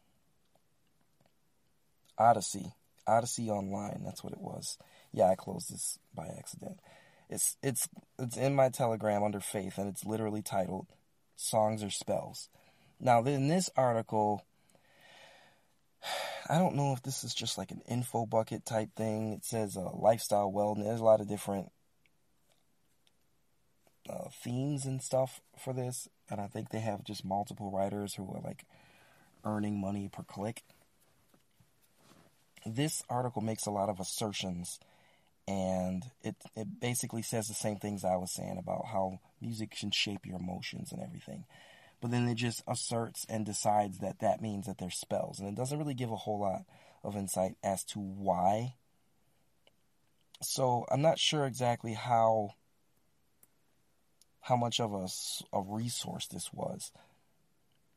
[2.18, 2.72] Odyssey,
[3.06, 4.02] Odysee Online.
[4.04, 4.78] That's what it was.
[5.12, 6.80] Yeah, I closed this by accident.
[7.28, 10.86] It's it's it's in my Telegram under faith, and it's literally titled
[11.36, 12.48] "Songs or Spells."
[13.04, 14.44] Now, in this article,
[16.48, 19.32] I don't know if this is just like an info bucket type thing.
[19.32, 20.84] It says uh, lifestyle wellness.
[20.84, 21.72] There's a lot of different
[24.08, 28.22] uh, themes and stuff for this, and I think they have just multiple writers who
[28.32, 28.64] are like
[29.44, 30.62] earning money per click.
[32.64, 34.78] This article makes a lot of assertions
[35.48, 39.90] and it it basically says the same things I was saying about how music can
[39.90, 41.44] shape your emotions and everything.
[42.02, 45.54] But then it just asserts and decides that that means that there's spells, and it
[45.54, 46.64] doesn't really give a whole lot
[47.02, 48.74] of insight as to why.
[50.42, 52.50] So I'm not sure exactly how
[54.40, 55.06] how much of a,
[55.56, 56.92] a resource this was,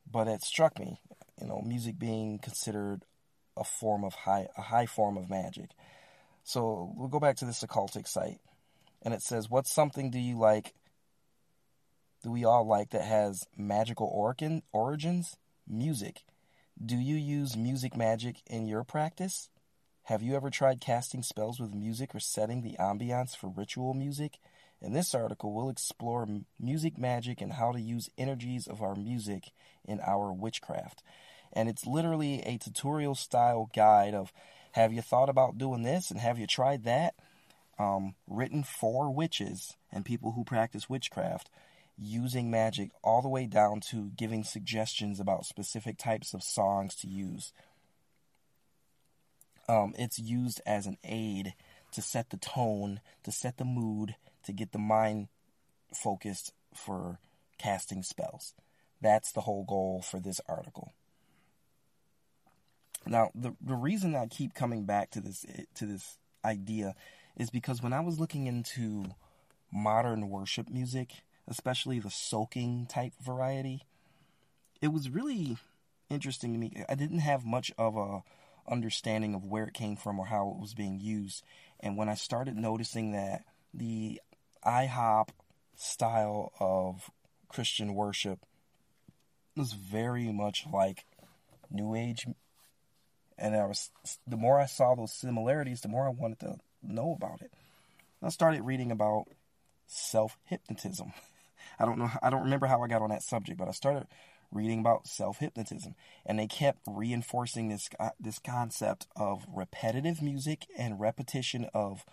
[0.10, 1.02] but it struck me,
[1.42, 3.04] you know, music being considered
[3.58, 5.72] a form of high a high form of magic
[6.46, 8.40] so we'll go back to this occultic site.
[9.02, 10.74] And it says, What something do you like?
[12.26, 15.38] Do we all like that has magical origin, origins?
[15.68, 16.24] Music.
[16.84, 19.48] Do you use music magic in your practice?
[20.06, 24.40] Have you ever tried casting spells with music or setting the ambiance for ritual music?
[24.82, 26.28] In this article, we'll explore
[26.60, 29.52] music magic and how to use energies of our music
[29.88, 31.04] in our witchcraft.
[31.54, 34.34] And it's literally a tutorial style guide of
[34.72, 37.14] have you thought about doing this and have you tried that?
[37.78, 41.52] Um, written for witches and people who practice witchcraft
[41.98, 47.08] using magic all the way down to giving suggestions about specific types of songs to
[47.08, 47.54] use.
[49.68, 51.54] Um, it's used as an aid
[51.94, 55.28] to set the tone, to set the mood, to get the mind
[55.94, 57.20] focused for
[57.58, 58.54] casting spells.
[59.02, 60.94] That's the whole goal for this article.
[63.08, 66.96] Now, the the reason I keep coming back to this to this idea
[67.38, 69.06] is because when I was looking into
[69.72, 73.84] modern worship music, especially the soaking type variety,
[74.82, 75.58] it was really
[76.10, 76.84] interesting to me.
[76.88, 78.24] I didn't have much of a
[78.72, 81.44] understanding of where it came from or how it was being used,
[81.80, 84.22] and when I started noticing that the
[84.66, 85.30] IHOP
[85.76, 87.12] style of
[87.48, 88.40] Christian worship
[89.56, 91.06] was very much like
[91.70, 92.26] New Age
[93.38, 93.92] and I was
[94.28, 97.52] the more I saw those similarities, the more I wanted to know about it.
[98.24, 99.26] I started reading about
[99.88, 101.14] self hypnotism.
[101.80, 102.10] I don't know.
[102.22, 104.08] I don't remember how I got on that subject, but I started
[104.52, 110.68] reading about self hypnotism, and they kept reinforcing this uh, this concept of repetitive music
[110.78, 112.06] and repetition of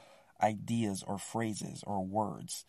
[0.42, 2.64] ideas or phrases or words.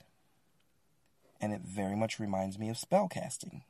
[1.42, 3.64] And it very much reminds me of spell casting.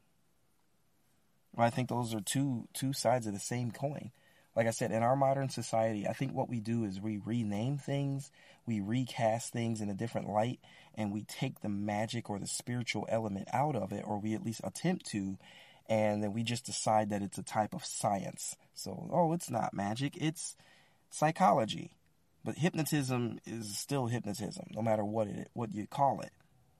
[1.57, 4.11] I think those are two two sides of the same coin
[4.55, 7.77] like I said, in our modern society, I think what we do is we rename
[7.77, 8.31] things,
[8.65, 10.59] we recast things in a different light,
[10.95, 14.43] and we take the magic or the spiritual element out of it, or we at
[14.43, 15.37] least attempt to,
[15.89, 18.55] and then we just decide that it's a type of science.
[18.73, 20.55] So, oh, it's not magic, it's
[21.09, 21.91] psychology.
[22.45, 26.31] But hypnotism is still hypnotism, no matter what it what you call it.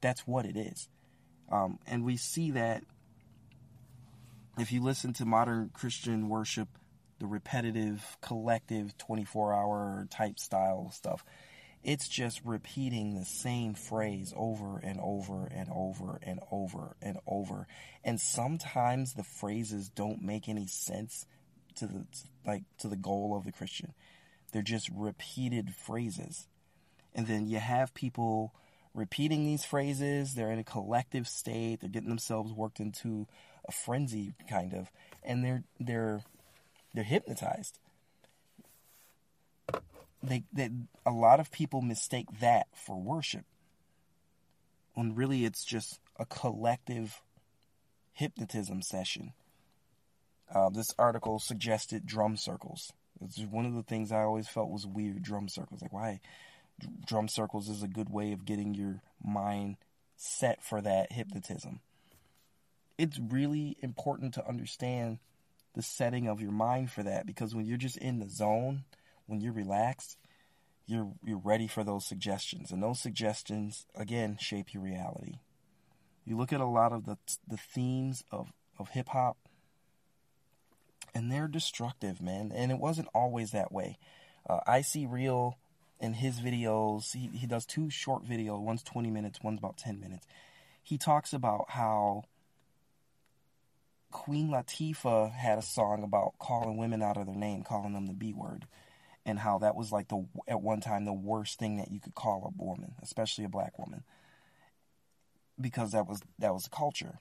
[0.01, 0.89] That's what it is.
[1.49, 2.83] Um, and we see that
[4.57, 6.67] if you listen to modern Christian worship
[7.19, 11.23] the repetitive, collective, 24 hour type style stuff.
[11.83, 17.67] It's just repeating the same phrase over and over and over and over and over.
[18.05, 21.25] And sometimes the phrases don't make any sense
[21.75, 22.05] to the
[22.45, 23.93] like to the goal of the Christian.
[24.51, 26.47] They're just repeated phrases.
[27.13, 28.53] And then you have people
[28.93, 33.27] repeating these phrases, they're in a collective state, they're getting themselves worked into
[33.67, 34.89] a frenzy kind of,
[35.23, 36.21] and they're they're
[36.93, 37.79] they're hypnotized.
[40.21, 40.69] They, they
[41.05, 43.45] a lot of people mistake that for worship.
[44.93, 47.21] When really it's just a collective
[48.13, 49.33] hypnotism session.
[50.53, 52.93] Uh, this article suggested drum circles.
[53.21, 55.23] It's one of the things I always felt was weird.
[55.23, 56.19] Drum circles, like why
[57.05, 59.77] drum circles is a good way of getting your mind
[60.15, 61.79] set for that hypnotism.
[62.97, 65.19] It's really important to understand
[65.73, 68.83] the setting of your mind for that because when you're just in the zone,
[69.25, 70.17] when you're relaxed,
[70.85, 75.39] you're you're ready for those suggestions, and those suggestions again shape your reality.
[76.25, 79.37] You look at a lot of the the themes of of hip hop,
[81.15, 82.51] and they're destructive, man.
[82.53, 83.97] And it wasn't always that way.
[84.47, 84.59] Uh,
[85.07, 85.57] real
[85.99, 88.61] in his videos, he he does two short videos.
[88.61, 90.27] One's twenty minutes, one's about ten minutes.
[90.81, 92.25] He talks about how
[94.13, 98.13] Queen Latifah had a song about calling women out of their name, calling them the
[98.13, 98.67] B word
[99.25, 102.15] and how that was like the at one time the worst thing that you could
[102.15, 104.03] call a woman, especially a black woman,
[105.59, 107.19] because that was that was the culture.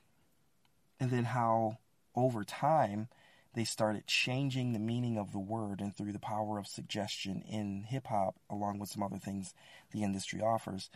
[1.00, 1.78] And then how
[2.14, 3.08] over time
[3.54, 7.84] they started changing the meaning of the word and through the power of suggestion in
[7.88, 9.54] hip hop along with some other things
[9.92, 10.90] the industry offers,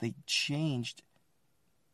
[0.00, 1.02] they changed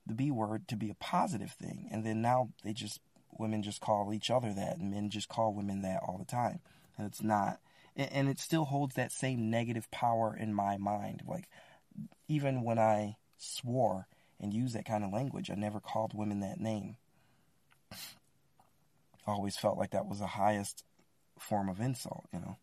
[0.07, 1.89] the B word to be a positive thing.
[1.91, 3.01] And then now they just
[3.39, 6.61] women just call each other that and men just call women that all the time.
[6.97, 7.59] And it's not
[7.97, 11.23] and it still holds that same negative power in my mind.
[11.27, 11.49] Like,
[12.29, 14.07] even when I swore
[14.41, 16.97] and used that kind of language, I never called women that name.
[17.93, 20.85] I always felt like that was the highest
[21.39, 22.57] form of insult, you know.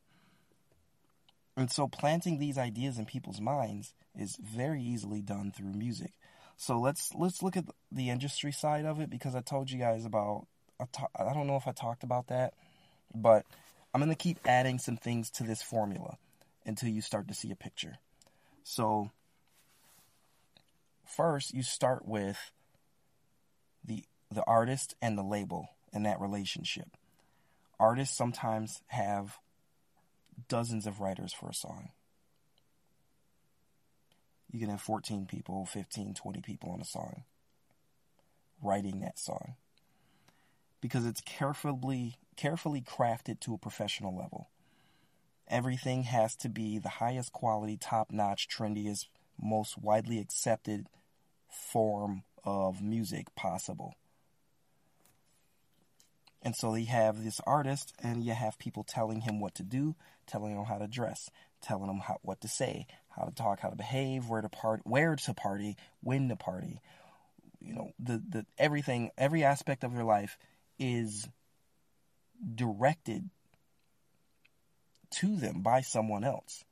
[1.55, 6.13] And so planting these ideas in people's minds is very easily done through music.
[6.55, 10.05] So let's let's look at the industry side of it because I told you guys
[10.05, 10.47] about
[10.79, 12.53] I don't know if I talked about that,
[13.13, 13.45] but
[13.93, 16.17] I'm going to keep adding some things to this formula
[16.65, 17.97] until you start to see a picture.
[18.63, 19.11] So,
[21.05, 22.37] first, you start with
[23.83, 26.89] the the artist and the label and that relationship.
[27.79, 29.37] Artists sometimes have
[30.49, 31.89] dozens of writers for a song.
[34.51, 37.23] You can have 14 people, 15, 20 people on a song
[38.61, 39.55] writing that song
[40.81, 44.49] because it's carefully carefully crafted to a professional level.
[45.47, 49.07] Everything has to be the highest quality, top notch, trendiest,
[49.41, 50.87] most widely accepted
[51.49, 53.95] form of music possible.
[56.43, 59.95] And so you have this artist, and you have people telling him what to do,
[60.27, 61.29] telling him how to dress,
[61.61, 64.81] telling him how, what to say, how to talk, how to behave, where to part,
[64.83, 66.81] where to party, when to party.
[67.59, 70.37] You know, the the everything, every aspect of their life
[70.79, 71.27] is
[72.55, 73.29] directed
[75.09, 76.63] to them by someone else.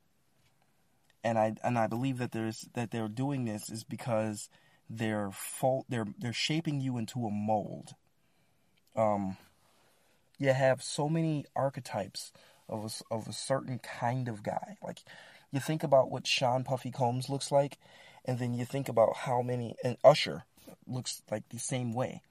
[1.24, 4.48] And I and I believe that there's that they're doing this is because
[4.88, 7.94] they're full, they're they're shaping you into a mold.
[8.94, 9.36] Um,
[10.38, 12.32] you have so many archetypes
[12.68, 14.76] of a, of a certain kind of guy.
[14.82, 15.00] Like
[15.50, 17.78] you think about what Sean Puffy Combs looks like,
[18.24, 20.44] and then you think about how many and Usher
[20.86, 22.22] looks like the same way.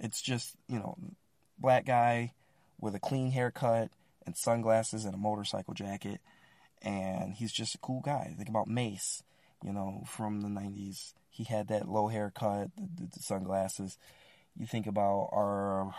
[0.00, 0.96] It's just you know,
[1.58, 2.32] black guy
[2.80, 3.90] with a clean haircut
[4.26, 6.20] and sunglasses and a motorcycle jacket,
[6.82, 8.34] and he's just a cool guy.
[8.36, 9.22] Think about Mase,
[9.64, 11.14] you know, from the '90s.
[11.30, 13.96] He had that low haircut, the, the sunglasses.
[14.58, 15.94] You think about our,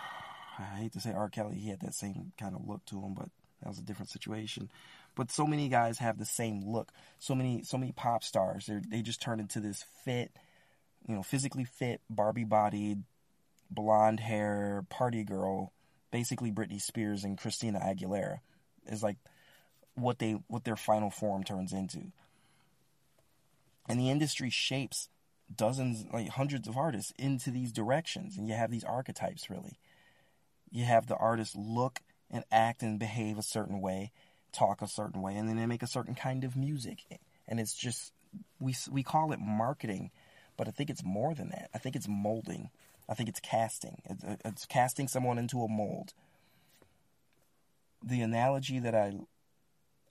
[0.60, 1.30] I hate to say R.
[1.30, 3.30] Kelly, he had that same kind of look to him, but
[3.62, 4.70] that was a different situation.
[5.16, 6.92] But so many guys have the same look.
[7.20, 10.32] So many, so many pop stars, they they just turn into this fit,
[11.08, 13.04] you know, physically fit, Barbie bodied,
[13.70, 15.74] blonde hair party girl
[16.14, 18.38] basically Britney Spears and Christina Aguilera
[18.86, 19.18] is like
[19.96, 22.12] what they what their final form turns into.
[23.90, 25.10] And the industry shapes
[25.54, 29.80] dozens like hundreds of artists into these directions and you have these archetypes really.
[30.70, 34.12] You have the artist look and act and behave a certain way,
[34.52, 37.00] talk a certain way and then they make a certain kind of music
[37.48, 38.14] and it's just
[38.60, 40.12] we we call it marketing,
[40.58, 41.72] but I think it's more than that.
[41.74, 42.70] I think it's molding
[43.08, 44.02] I think it's casting.
[44.46, 46.14] It's, casting someone into a mold.
[48.02, 49.14] The analogy that I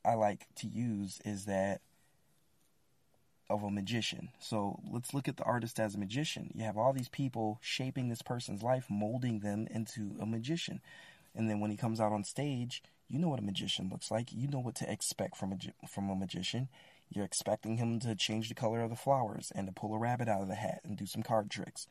[0.05, 1.81] I like to use is that
[3.49, 4.31] of a magician.
[4.41, 6.51] So let's look at the artist as a magician.
[6.55, 10.81] You have all these people shaping this person's life, molding them into a magician.
[11.35, 14.33] And then when he comes out on stage, you know what a magician looks like.
[14.33, 16.69] You know what to expect from a from a magician.
[17.11, 20.29] You're expecting him to change the color of the flowers and to pull a rabbit
[20.29, 21.87] out of the hat and do some card tricks.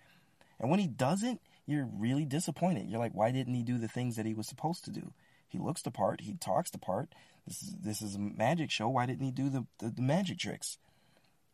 [0.62, 2.88] And when he doesn't, you're really disappointed.
[2.88, 5.12] You're like, why didn't he do the things that he was supposed to do?
[5.50, 6.22] He looks the part.
[6.22, 7.10] He talks the part.
[7.46, 8.88] This is this is a magic show.
[8.88, 10.78] Why didn't he do the, the, the magic tricks?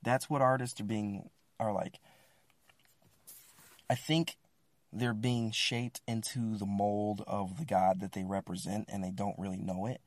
[0.03, 1.29] That's what artists are being
[1.59, 1.99] are like.
[3.89, 4.35] I think
[4.91, 9.39] they're being shaped into the mold of the God that they represent, and they don't
[9.39, 10.01] really know it.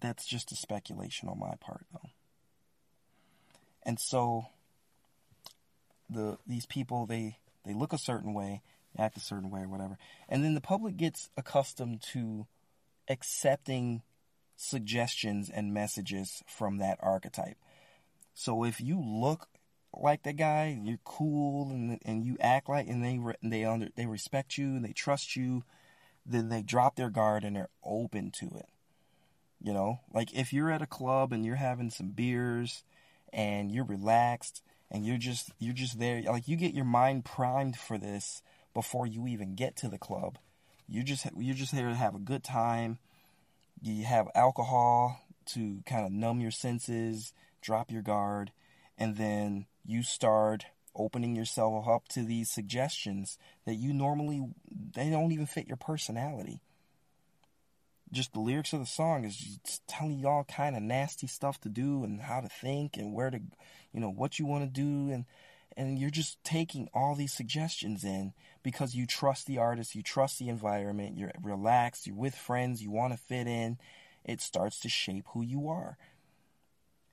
[0.00, 2.10] That's just a speculation on my part, though.
[3.82, 4.46] And so
[6.10, 8.62] the these people they they look a certain way,
[8.98, 9.98] act a certain way, or whatever,
[10.28, 12.46] and then the public gets accustomed to
[13.08, 14.02] accepting
[14.56, 17.56] suggestions and messages from that archetype.
[18.34, 19.48] So if you look
[19.92, 24.06] like that guy, you're cool and and you act like and they they under they
[24.06, 25.64] respect you and they trust you,
[26.26, 28.68] then they drop their guard and they're open to it.
[29.60, 32.84] You know, like if you're at a club and you're having some beers
[33.32, 37.76] and you're relaxed and you're just you're just there like you get your mind primed
[37.76, 38.42] for this
[38.74, 40.38] before you even get to the club.
[40.88, 42.98] You just you're just there to have a good time.
[43.80, 45.20] You have alcohol
[45.52, 48.52] to kind of numb your senses, drop your guard,
[48.96, 54.44] and then you start opening yourself up to these suggestions that you normally
[54.94, 56.60] they don't even fit your personality
[58.18, 61.68] just the lyrics of the song is telling you all kind of nasty stuff to
[61.68, 63.38] do and how to think and where to
[63.92, 65.24] you know what you want to do and
[65.76, 68.32] and you're just taking all these suggestions in
[68.64, 72.90] because you trust the artist you trust the environment you're relaxed you're with friends you
[72.90, 73.78] want to fit in.
[74.24, 75.96] It starts to shape who you are.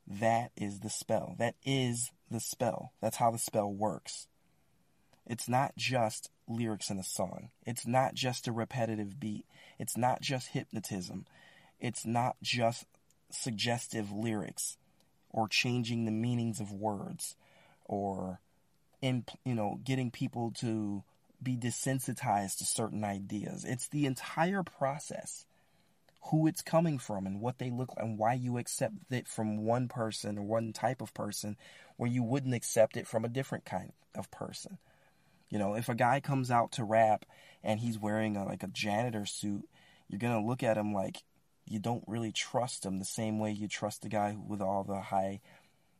[0.07, 1.35] That is the spell.
[1.37, 2.93] That is the spell.
[2.99, 4.27] That's how the spell works.
[5.27, 7.49] It's not just lyrics in a song.
[7.65, 9.45] It's not just a repetitive beat.
[9.79, 11.25] It's not just hypnotism.
[11.79, 12.85] It's not just
[13.29, 14.77] suggestive lyrics
[15.29, 17.35] or changing the meanings of words
[17.83, 18.39] or
[19.01, 21.03] in you know getting people to
[21.41, 23.65] be desensitized to certain ideas.
[23.65, 25.45] It's the entire process.
[26.31, 29.63] Who it's coming from and what they look like and why you accept it from
[29.63, 31.55] one person or one type of person
[31.97, 34.79] where you wouldn't accept it from a different kind of person.
[35.49, 37.25] You know, if a guy comes out to rap
[37.63, 39.67] and he's wearing a, like a janitor suit,
[40.07, 41.23] you're gonna look at him like
[41.65, 44.99] you don't really trust him the same way you trust the guy with all the
[44.99, 45.41] high,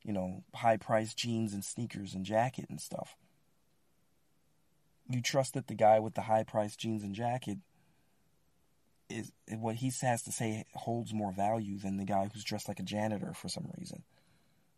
[0.03, 3.15] you know, high priced jeans and sneakers and jacket and stuff.
[5.09, 7.59] You trust that the guy with the high priced jeans and jacket
[9.09, 12.79] is what he has to say holds more value than the guy who's dressed like
[12.79, 14.03] a janitor for some reason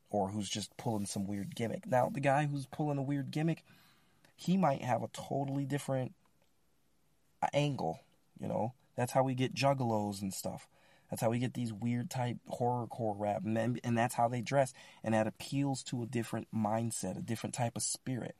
[0.09, 1.85] or who's just pulling some weird gimmick.
[1.85, 3.63] Now, the guy who's pulling a weird gimmick
[4.37, 6.13] he might have a totally different
[7.41, 7.99] uh, angle,
[8.39, 8.73] you know.
[8.95, 10.67] That's how we get juggalos and stuff.
[11.09, 14.73] That's how we get these weird type horrorcore rap, and, and that's how they dress,
[15.03, 18.35] and that appeals to a different mindset, a different type of spirit.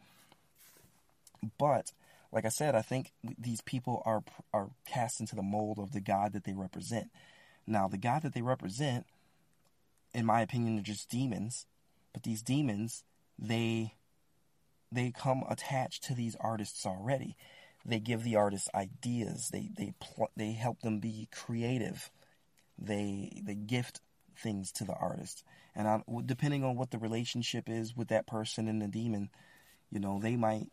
[1.57, 1.91] But
[2.31, 4.23] like I said, I think these people are
[4.53, 7.09] are cast into the mold of the God that they represent.
[7.65, 9.05] Now, the God that they represent,
[10.13, 11.65] in my opinion, are just demons.
[12.13, 13.03] But these demons,
[13.37, 13.93] they
[14.91, 17.35] they come attached to these artists already.
[17.85, 19.49] They give the artists ideas.
[19.49, 22.11] They they pl- they help them be creative.
[22.77, 24.01] They they gift
[24.37, 25.43] things to the artist,
[25.75, 29.29] and I, depending on what the relationship is with that person and the demon,
[29.89, 30.71] you know, they might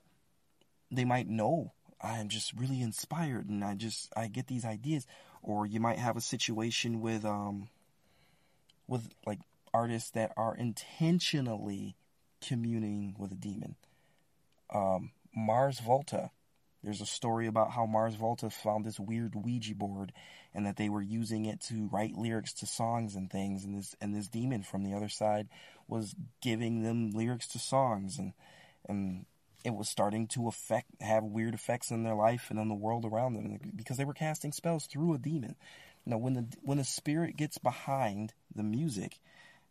[0.91, 5.07] they might know I'm just really inspired and I just I get these ideas,
[5.43, 7.69] or you might have a situation with um
[8.87, 9.41] with like
[9.73, 11.97] artists that are intentionally
[12.41, 13.77] communing with a demon
[14.75, 16.31] um, Mars Volta.
[16.83, 20.13] There's a story about how Mars Volta found this weird Ouija board
[20.53, 23.97] and that they were using it to write lyrics to songs and things and this
[24.03, 25.49] and this demon from the other side
[25.89, 28.35] was giving them lyrics to songs and
[28.87, 29.25] and
[29.65, 33.07] it was starting to affect have weird effects in their life and on the world
[33.07, 35.57] around them because they were casting spells through a demon.
[36.05, 39.19] Now when the when the spirit gets behind the music,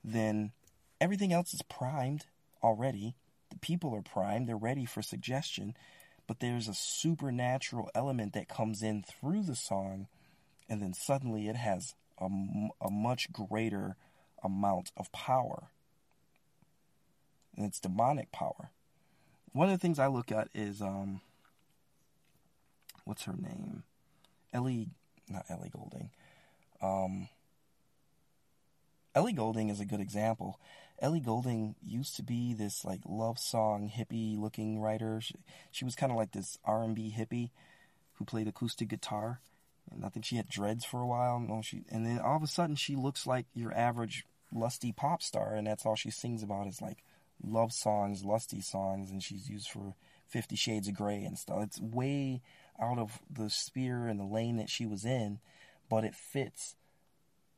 [0.03, 0.51] then
[0.99, 2.25] everything else is primed
[2.63, 3.15] already
[3.63, 5.75] people are primed, they're ready for suggestion,
[6.27, 10.07] but there's a supernatural element that comes in through the song,
[10.69, 12.27] and then suddenly it has a,
[12.81, 13.95] a much greater
[14.43, 15.69] amount of power.
[17.55, 18.71] And it's demonic power.
[19.53, 21.21] One of the things I look at is um,
[23.05, 23.83] what's her name?
[24.51, 24.89] Ellie,
[25.29, 26.09] not Ellie Goulding.
[26.81, 27.29] Um,
[29.15, 30.59] Ellie Goulding is a good example.
[31.03, 35.19] Ellie Goulding used to be this like love song hippie looking writer.
[35.19, 35.35] She,
[35.69, 37.49] she was kind of like this R&B hippie
[38.13, 39.41] who played acoustic guitar.
[39.91, 41.35] And I think she had dreads for a while.
[41.35, 45.21] And, she, and then all of a sudden she looks like your average lusty pop
[45.21, 45.55] star.
[45.55, 47.03] And that's all she sings about is like
[47.45, 49.11] love songs, lusty songs.
[49.11, 49.95] And she's used for
[50.29, 51.63] Fifty Shades of Grey and stuff.
[51.63, 52.41] It's way
[52.81, 55.39] out of the sphere and the lane that she was in,
[55.89, 56.75] but it fits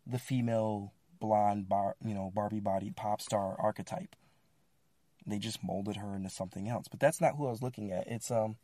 [0.06, 4.16] the female blonde, bar, you know, Barbie-bodied pop star archetype.
[5.28, 6.88] They just molded her into something else.
[6.88, 8.08] But that's not who I was looking at.
[8.08, 8.58] It's um,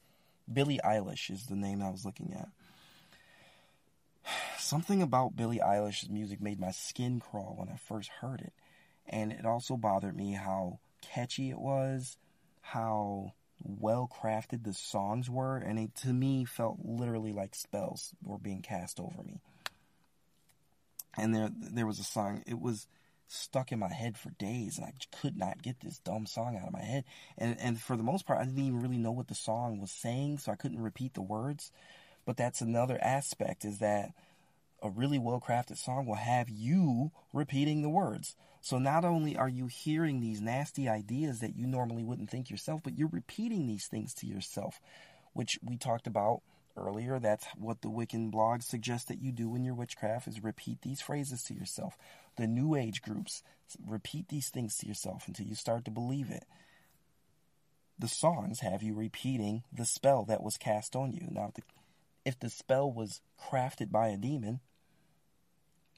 [0.51, 2.49] Billie Eilish is the name I was looking at.
[4.59, 8.53] Something about Billie Eilish's music made my skin crawl when I first heard it.
[9.07, 12.17] And it also bothered me how catchy it was,
[12.61, 13.33] how
[13.63, 18.61] well crafted the songs were, and it to me felt literally like spells were being
[18.61, 19.41] cast over me
[21.17, 22.43] and there there was a song.
[22.45, 22.87] It was
[23.27, 26.67] stuck in my head for days, and I could not get this dumb song out
[26.67, 27.05] of my head.
[27.37, 29.91] And and for the most part, I didn't even really know what the song was
[29.91, 31.71] saying, so I couldn't repeat the words.
[32.25, 34.11] But that's another aspect is that
[34.81, 38.35] a really well crafted song will have you repeating the words.
[38.61, 42.81] So not only are you hearing these nasty ideas that you normally wouldn't think yourself,
[42.83, 44.79] but you're repeating these things to yourself,
[45.33, 46.41] which we talked about
[46.77, 47.19] earlier.
[47.19, 51.01] That's what the Wiccan blogs suggest that you do in your witchcraft is repeat these
[51.01, 51.97] phrases to yourself.
[52.37, 53.43] The New Age groups
[53.85, 56.45] repeat these things to yourself until you start to believe it.
[57.99, 61.27] The songs have you repeating the spell that was cast on you.
[61.29, 61.61] Now, if the,
[62.25, 64.59] if the spell was crafted by a demon,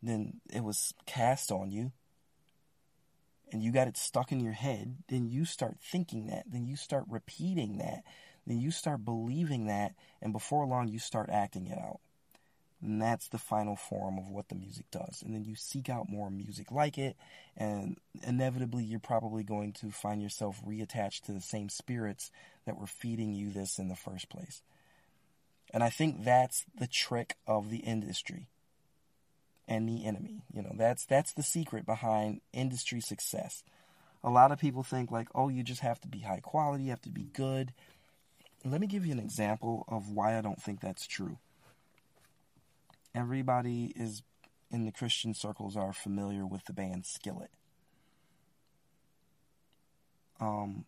[0.01, 1.91] then it was cast on you
[3.53, 6.75] and you got it stuck in your head, then you start thinking that, then you
[6.75, 8.03] start repeating that,
[8.45, 11.99] then you start believing that, and before long you start acting it out.
[12.81, 15.23] And that's the final form of what the music does.
[15.23, 17.15] And then you seek out more music like it,
[17.55, 22.29] and inevitably you're probably going to find yourself reattached to the same spirits
[22.65, 24.61] that were feeding you this in the first place.
[25.73, 28.47] And I think that's the trick of the industry
[29.67, 30.43] and the enemy.
[30.53, 33.63] You know, that's that's the secret behind industry success.
[34.23, 36.89] A lot of people think like, "Oh, you just have to be high quality, you
[36.91, 37.73] have to be good."
[38.65, 41.37] Let me give you an example of why I don't think that's true.
[43.13, 44.23] Everybody is
[44.71, 47.51] in the Christian circles are familiar with the band Skillet.
[50.39, 50.85] Um,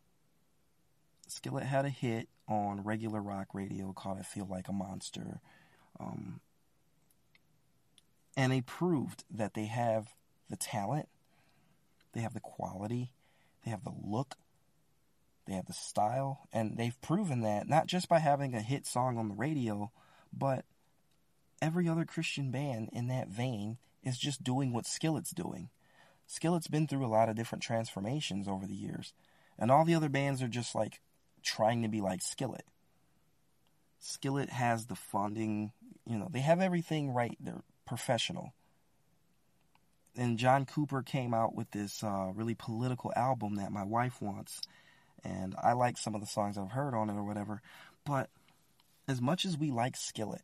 [1.28, 5.42] Skillet had a hit on regular rock radio called I Feel Like a Monster.
[6.00, 6.40] Um,
[8.38, 10.16] and they proved that they have
[10.50, 11.10] the talent,
[12.14, 13.12] they have the quality,
[13.64, 14.36] they have the look,
[15.46, 19.18] they have the style, and they've proven that not just by having a hit song
[19.18, 19.92] on the radio,
[20.34, 20.66] but
[21.62, 25.70] every other Christian band in that vein is just doing what Skillet's doing.
[26.28, 29.14] Skillet's been through a lot of different transformations over the years,
[29.58, 31.00] and all the other bands are just like
[31.44, 32.66] trying to be like Skillet.
[34.00, 35.72] Skillet has the funding,
[36.06, 37.38] you know, they have everything right.
[37.40, 38.54] They're professional.
[40.18, 44.62] And John Cooper came out with this uh, really political album that my wife wants.
[45.26, 47.62] And I like some of the songs I've heard on it or whatever.
[48.06, 48.30] But
[49.08, 50.44] as much as we like Skillet,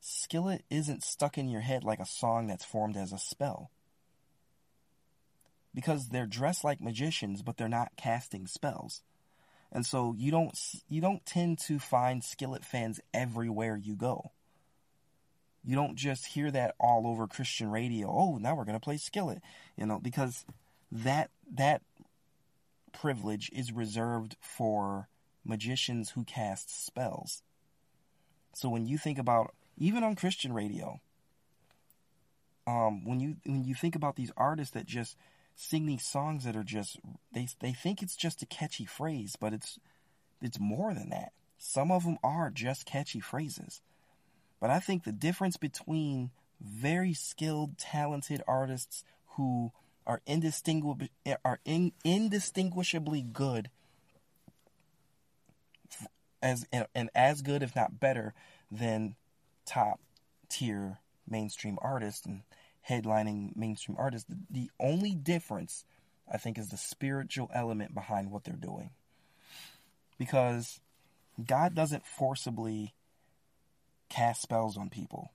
[0.00, 3.70] Skillet isn't stuck in your head like a song that's formed as a spell.
[5.72, 9.02] Because they're dressed like magicians, but they're not casting spells.
[9.72, 10.56] And so you don't
[10.88, 14.30] you don't tend to find Skillet fans everywhere you go.
[15.64, 18.08] You don't just hear that all over Christian radio.
[18.08, 19.40] Oh, now we're going to play Skillet,
[19.76, 20.44] you know, because
[20.92, 21.82] that that
[23.04, 25.08] privilege is reserved for
[25.44, 27.42] magicians who cast spells.
[28.54, 31.02] So when you think about even on Christian radio,
[32.66, 35.18] um, when you when you think about these artists that just
[35.54, 36.98] sing these songs that are just
[37.30, 39.78] they they think it's just a catchy phrase, but it's
[40.40, 41.32] it's more than that.
[41.58, 43.82] Some of them are just catchy phrases.
[44.62, 49.04] But I think the difference between very skilled, talented artists
[49.36, 49.72] who
[50.06, 50.20] are
[51.44, 53.70] are in, indistinguishably good
[56.42, 58.34] as and as good if not better
[58.70, 59.16] than
[59.64, 60.00] top
[60.48, 60.98] tier
[61.28, 62.42] mainstream artists and
[62.88, 65.84] headlining mainstream artists the, the only difference
[66.30, 68.90] I think is the spiritual element behind what they're doing
[70.18, 70.80] because
[71.44, 72.94] God doesn't forcibly
[74.08, 75.30] cast spells on people.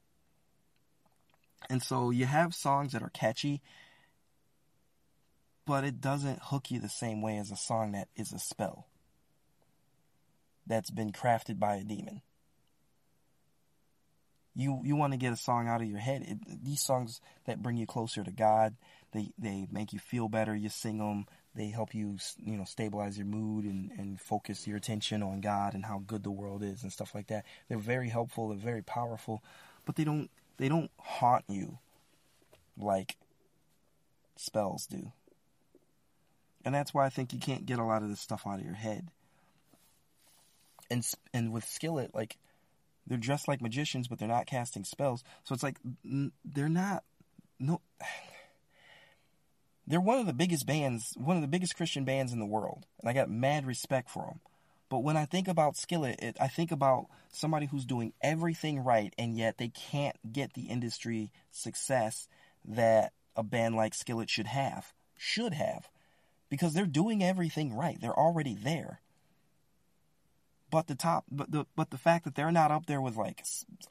[1.70, 3.61] And so you have songs that are catchy,
[5.70, 8.88] but it doesn't hook you the same way as a song that is a spell
[10.65, 12.24] that's been crafted by a demon.
[14.55, 16.24] You you want to get a song out of your head.
[16.24, 18.78] It, these songs that bring you closer to God,
[19.11, 20.55] they they make you feel better.
[20.55, 21.28] You sing them.
[21.53, 25.76] They help you you know stabilize your mood and and focus your attention on God
[25.76, 27.45] and how good the world is and stuff like that.
[27.67, 28.49] They're very helpful.
[28.49, 29.43] They're very powerful,
[29.86, 31.78] but they don't they don't haunt you
[32.76, 33.17] like
[34.36, 35.11] spells do.
[36.66, 38.66] And that's why I think you can't get a lot of this stuff out of
[38.66, 39.07] your head.
[40.91, 42.38] And and with Skillet, like
[43.07, 45.24] they're dressed like magicians, but they're not casting spells.
[45.43, 45.78] So it's like
[46.45, 47.03] they're not
[47.60, 47.82] no.
[49.88, 52.86] They're one of the biggest bands, one of the biggest Christian bands in the world,
[52.99, 54.39] and I got mad respect for them.
[54.88, 59.12] But when I think about Skillet, it, I think about somebody who's doing everything right,
[59.18, 62.28] and yet they can't get the industry success
[62.66, 65.89] that a band like Skillet should have, should have,
[66.50, 68.00] because they're doing everything right.
[68.00, 69.02] They're already there.
[70.72, 73.43] But the top, but the but the fact that they're not up there with like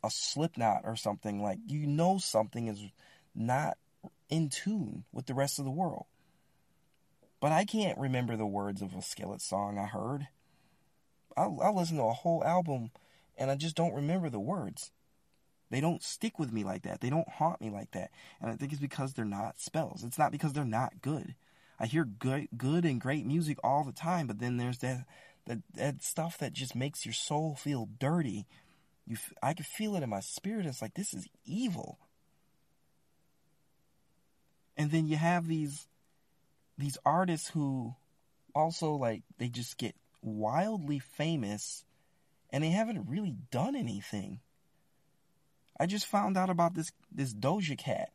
[0.05, 2.81] a Slipknot or something like you know something is
[3.35, 3.79] not
[4.29, 6.07] in tune with the rest of the world.
[7.41, 10.29] But I can't remember the words of a Skillet song I heard.
[11.37, 12.91] I'll, I'll listen to a whole album
[13.37, 14.91] and I just don't remember the words.
[15.71, 17.01] They don't stick with me like that.
[17.01, 18.11] They don't haunt me like that.
[18.41, 20.03] And I think it's because they're not spells.
[20.03, 21.35] It's not because they're not good.
[21.79, 25.05] I hear good, good and great music all the time, but then there's that,
[25.47, 28.47] that, that stuff that just makes your soul feel dirty.
[29.07, 30.67] You, I can feel it in my spirit.
[30.67, 31.99] It's like this is evil.
[34.77, 35.87] And then you have these,
[36.77, 37.95] these artists who
[38.55, 41.85] also like they just get wildly famous,
[42.51, 44.41] and they haven't really done anything.
[45.79, 48.11] I just found out about this this Doja Cat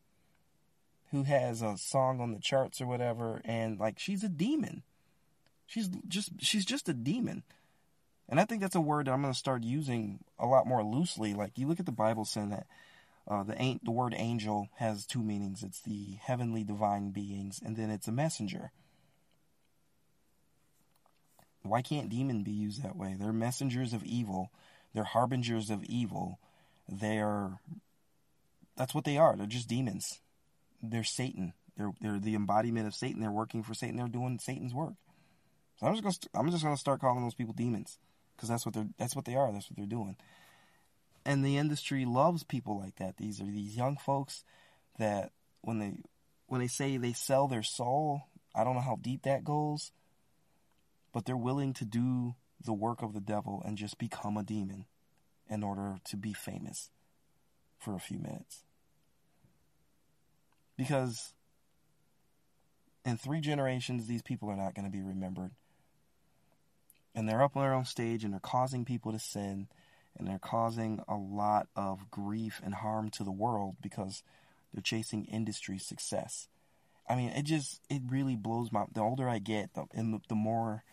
[1.14, 4.82] who has a song on the charts or whatever and like she's a demon.
[5.68, 7.43] She's just she's just a demon.
[8.28, 10.84] And I think that's a word that I'm going to start using a lot more
[10.84, 11.36] loosely.
[11.36, 12.66] Like you look at the Bible saying that
[13.28, 15.61] uh, the the word angel has two meanings.
[15.61, 18.72] It's the heavenly divine beings, and then it's a messenger.
[21.61, 23.16] Why can't demon be used that way?
[23.18, 24.51] They're messengers of evil.
[24.95, 26.39] They're harbingers of evil.
[26.89, 27.59] They're
[28.76, 29.36] that's what they are.
[29.36, 30.20] They're just demons.
[30.84, 31.54] They're Satan.
[31.78, 33.22] They're they're the embodiment of Satan.
[33.22, 33.96] They're working for Satan.
[33.96, 34.94] They're doing Satan's work.
[35.80, 37.98] So I'm just gonna I'm just gonna start calling those people demons
[38.36, 39.52] because that's what they're that's what they are.
[39.52, 40.18] That's what they're doing.
[41.26, 43.18] And the industry loves people like that.
[43.18, 44.44] These are these young folks
[45.00, 45.32] that
[45.62, 45.94] when they
[46.48, 48.24] when they say they sell their soul,
[48.54, 49.92] I don't know how deep that goes,
[51.14, 54.86] but they're willing to do the work of the devil and just become a demon
[55.50, 56.90] in order to be famous
[57.80, 58.64] for a few minutes.
[60.78, 61.34] Because
[63.06, 65.52] in three generations, these people are not going to be remembered.
[67.16, 69.68] And they're up on their own stage and they're causing people to sin
[70.18, 74.24] and they're causing a lot of grief and harm to the world because
[74.74, 76.48] they're chasing industry success.
[77.08, 80.20] I mean, it just, it really blows my, the older I get, the, and the,
[80.30, 80.84] the more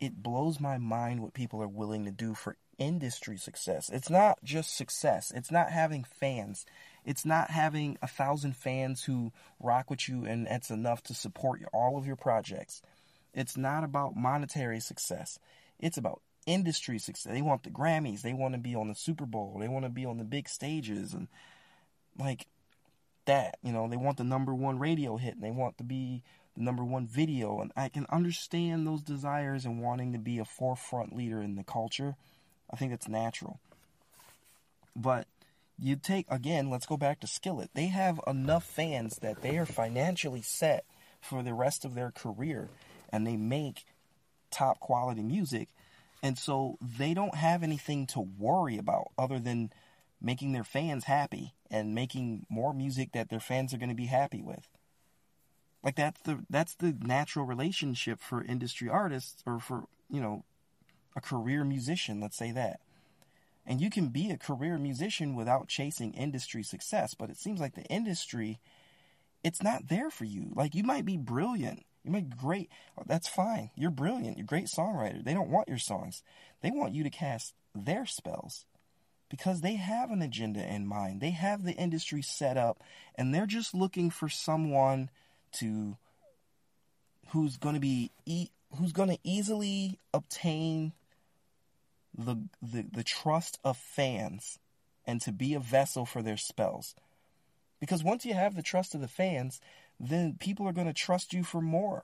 [0.00, 3.90] it blows my mind what people are willing to do for industry success.
[3.92, 5.32] It's not just success.
[5.34, 6.64] It's not having fans.
[7.04, 11.62] It's not having a thousand fans who rock with you and that's enough to support
[11.72, 12.82] all of your projects.
[13.34, 15.38] It's not about monetary success.
[15.78, 17.32] It's about industry success.
[17.32, 18.22] They want the Grammys.
[18.22, 19.58] They want to be on the Super Bowl.
[19.60, 21.28] They want to be on the big stages and
[22.18, 22.46] like
[23.26, 23.58] that.
[23.62, 26.22] You know, they want the number one radio hit and they want to be
[26.56, 27.60] the number one video.
[27.60, 31.64] And I can understand those desires and wanting to be a forefront leader in the
[31.64, 32.16] culture.
[32.70, 33.60] I think that's natural.
[34.96, 35.26] But
[35.78, 37.70] you take, again, let's go back to Skillet.
[37.74, 40.84] They have enough fans that they are financially set
[41.20, 42.68] for the rest of their career
[43.10, 43.84] and they make
[44.50, 45.68] top quality music.
[46.22, 49.70] And so they don't have anything to worry about other than
[50.20, 54.06] making their fans happy and making more music that their fans are going to be
[54.06, 54.66] happy with.
[55.84, 60.44] Like that's the that's the natural relationship for industry artists or for, you know,
[61.14, 62.80] a career musician, let's say that.
[63.68, 67.74] And you can be a career musician without chasing industry success, but it seems like
[67.74, 68.58] the industry
[69.44, 70.50] it's not there for you.
[70.54, 71.84] Like you might be brilliant.
[72.02, 72.70] You might be great.
[72.98, 73.70] Oh, that's fine.
[73.76, 74.36] You're brilliant.
[74.36, 75.22] You're a great songwriter.
[75.22, 76.22] They don't want your songs.
[76.62, 78.64] They want you to cast their spells
[79.28, 81.20] because they have an agenda in mind.
[81.20, 82.82] They have the industry set up
[83.14, 85.10] and they're just looking for someone
[85.52, 85.96] to
[87.28, 88.10] who's going to be
[88.76, 90.92] who's going to easily obtain
[92.18, 94.58] the, the the trust of fans
[95.06, 96.94] and to be a vessel for their spells.
[97.80, 99.60] Because once you have the trust of the fans,
[100.00, 102.02] then people are going to trust you for more.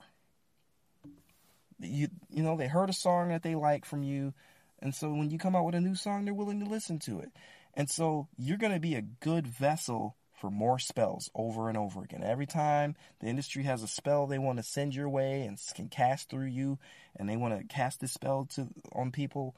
[1.80, 4.32] You you know, they heard a song that they like from you,
[4.80, 7.18] and so when you come out with a new song, they're willing to listen to
[7.20, 7.30] it.
[7.74, 12.04] And so you're going to be a good vessel for more spells over and over
[12.04, 12.22] again.
[12.22, 15.88] Every time the industry has a spell they want to send your way and can
[15.88, 16.78] cast through you,
[17.16, 19.56] and they want to cast this spell to on people,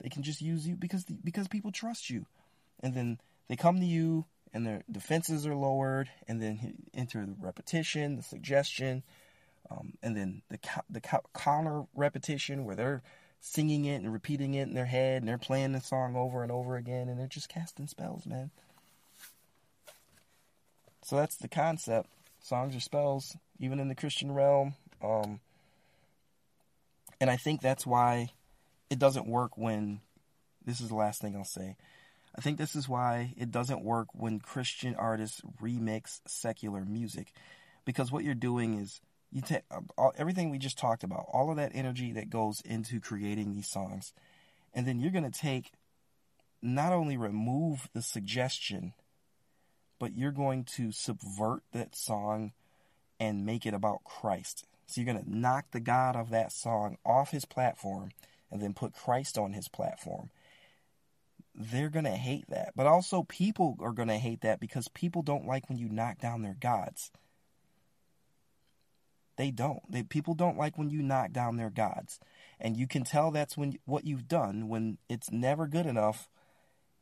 [0.00, 2.26] they can just use you because because people trust you,
[2.80, 3.18] and then
[3.48, 8.22] they come to you and their defenses are lowered, and then enter the repetition, the
[8.22, 9.02] suggestion,
[9.70, 11.00] um, and then the the
[11.34, 13.02] counter repetition where they're
[13.40, 16.50] singing it and repeating it in their head, and they're playing the song over and
[16.50, 18.50] over again, and they're just casting spells, man.
[21.02, 22.08] So that's the concept.
[22.40, 24.74] Songs are spells, even in the Christian realm.
[25.02, 25.40] Um,
[27.20, 28.30] and I think that's why
[28.90, 30.00] it doesn't work when.
[30.64, 31.76] This is the last thing I'll say.
[32.36, 37.32] I think this is why it doesn't work when Christian artists remix secular music.
[37.84, 39.62] Because what you're doing is you take
[40.18, 44.12] everything we just talked about, all of that energy that goes into creating these songs,
[44.74, 45.70] and then you're going to take
[46.60, 48.92] not only remove the suggestion
[49.98, 52.52] but you're going to subvert that song
[53.18, 54.66] and make it about Christ.
[54.86, 58.10] So you're going to knock the God of that song off his platform
[58.56, 60.30] and then put Christ on his platform.
[61.54, 62.72] They're going to hate that.
[62.74, 66.18] But also, people are going to hate that because people don't like when you knock
[66.18, 67.10] down their gods.
[69.36, 69.80] They don't.
[69.90, 72.18] They, people don't like when you knock down their gods.
[72.58, 76.30] And you can tell that's when what you've done when it's never good enough.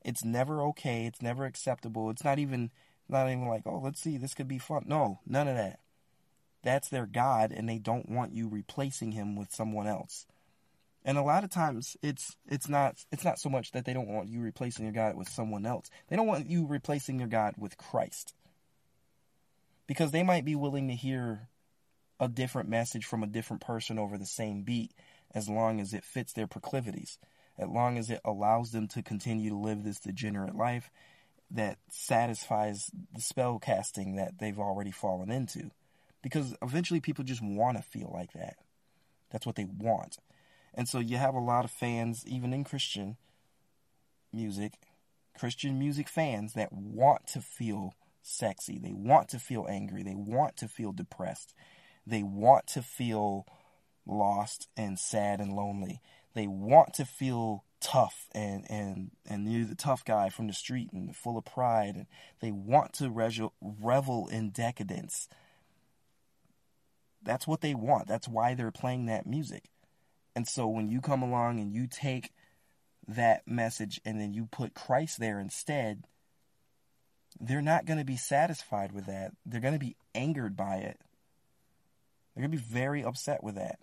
[0.04, 1.06] It's never okay.
[1.06, 2.10] It's never acceptable.
[2.10, 2.72] It's not even
[3.08, 5.78] not even like, "Oh, let's see, this could be fun." No, none of that.
[6.64, 10.26] That's their god and they don't want you replacing him with someone else.
[11.04, 14.08] And a lot of times it's it's not it's not so much that they don't
[14.08, 15.90] want you replacing your God with someone else.
[16.08, 18.34] They don't want you replacing your God with Christ.
[19.86, 21.48] Because they might be willing to hear
[22.18, 24.92] a different message from a different person over the same beat
[25.34, 27.18] as long as it fits their proclivities,
[27.58, 30.90] as long as it allows them to continue to live this degenerate life
[31.50, 35.70] that satisfies the spell casting that they've already fallen into.
[36.22, 38.56] Because eventually people just want to feel like that.
[39.30, 40.16] That's what they want.
[40.74, 43.16] And so you have a lot of fans, even in Christian
[44.32, 44.74] music,
[45.38, 48.78] Christian music fans that want to feel sexy.
[48.78, 50.02] They want to feel angry.
[50.02, 51.54] They want to feel depressed.
[52.06, 53.46] They want to feel
[54.06, 56.00] lost and sad and lonely.
[56.34, 60.90] They want to feel tough and and and you're the tough guy from the street
[60.90, 62.06] and full of pride and
[62.40, 65.28] they want to revel in decadence.
[67.22, 68.08] That's what they want.
[68.08, 69.64] That's why they're playing that music.
[70.36, 72.32] And so when you come along and you take
[73.06, 76.04] that message and then you put Christ there instead,
[77.40, 79.32] they're not going to be satisfied with that.
[79.44, 80.98] They're going to be angered by it.
[82.34, 83.78] They're going to be very upset with that.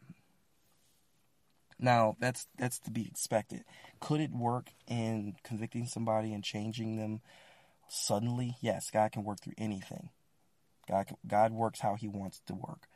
[1.79, 3.63] Now, that's that's to be expected.
[3.99, 7.21] Could it work in convicting somebody and changing them
[7.89, 8.55] suddenly?
[8.61, 10.09] Yes, God can work through anything.
[10.87, 12.87] God God works how he wants to work.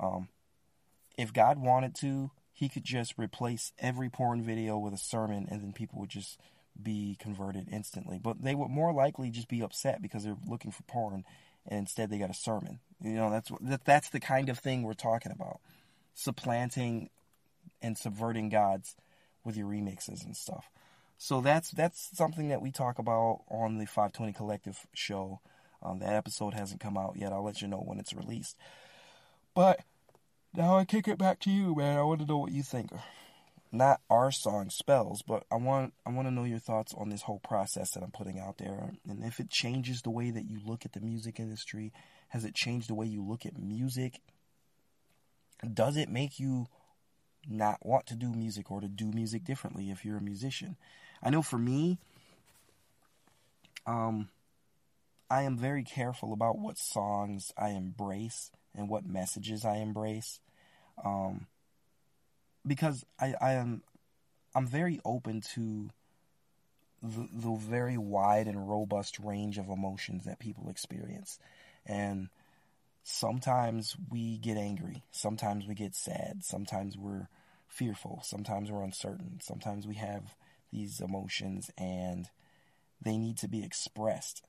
[0.00, 0.28] Um,
[1.16, 5.60] if God wanted to, he could just replace every porn video with a sermon and
[5.60, 6.38] then people would just
[6.80, 8.20] be converted instantly.
[8.22, 11.24] But they would more likely just be upset because they're looking for porn
[11.66, 12.78] and instead they got a sermon.
[13.02, 15.58] You know, that's that, that's the kind of thing we're talking about.
[16.14, 17.10] Supplanting
[17.82, 18.94] and subverting gods
[19.44, 20.70] with your remixes and stuff.
[21.18, 25.40] So that's that's something that we talk about on the 520 Collective show.
[25.82, 27.32] Um, that episode hasn't come out yet.
[27.32, 28.56] I'll let you know when it's released.
[29.54, 29.80] But
[30.56, 31.98] now I kick it back to you, man.
[31.98, 32.90] I want to know what you think.
[33.72, 37.22] Not our song spells, but I want I want to know your thoughts on this
[37.22, 40.60] whole process that I'm putting out there, and if it changes the way that you
[40.64, 41.92] look at the music industry.
[42.28, 44.20] Has it changed the way you look at music?
[45.72, 46.66] Does it make you
[47.48, 50.76] not want to do music or to do music differently if you're a musician?
[51.22, 51.98] I know for me,
[53.86, 54.30] um,
[55.30, 60.40] I am very careful about what songs I embrace and what messages I embrace.
[61.04, 61.46] Um,
[62.66, 63.82] because I, I am
[64.54, 65.90] I'm very open to
[67.02, 71.38] the, the very wide and robust range of emotions that people experience,
[71.84, 72.28] and
[73.02, 77.28] sometimes we get angry, sometimes we get sad, sometimes we're
[77.68, 80.34] fearful, sometimes we're uncertain, sometimes we have
[80.72, 82.28] these emotions and
[83.02, 84.42] they need to be expressed.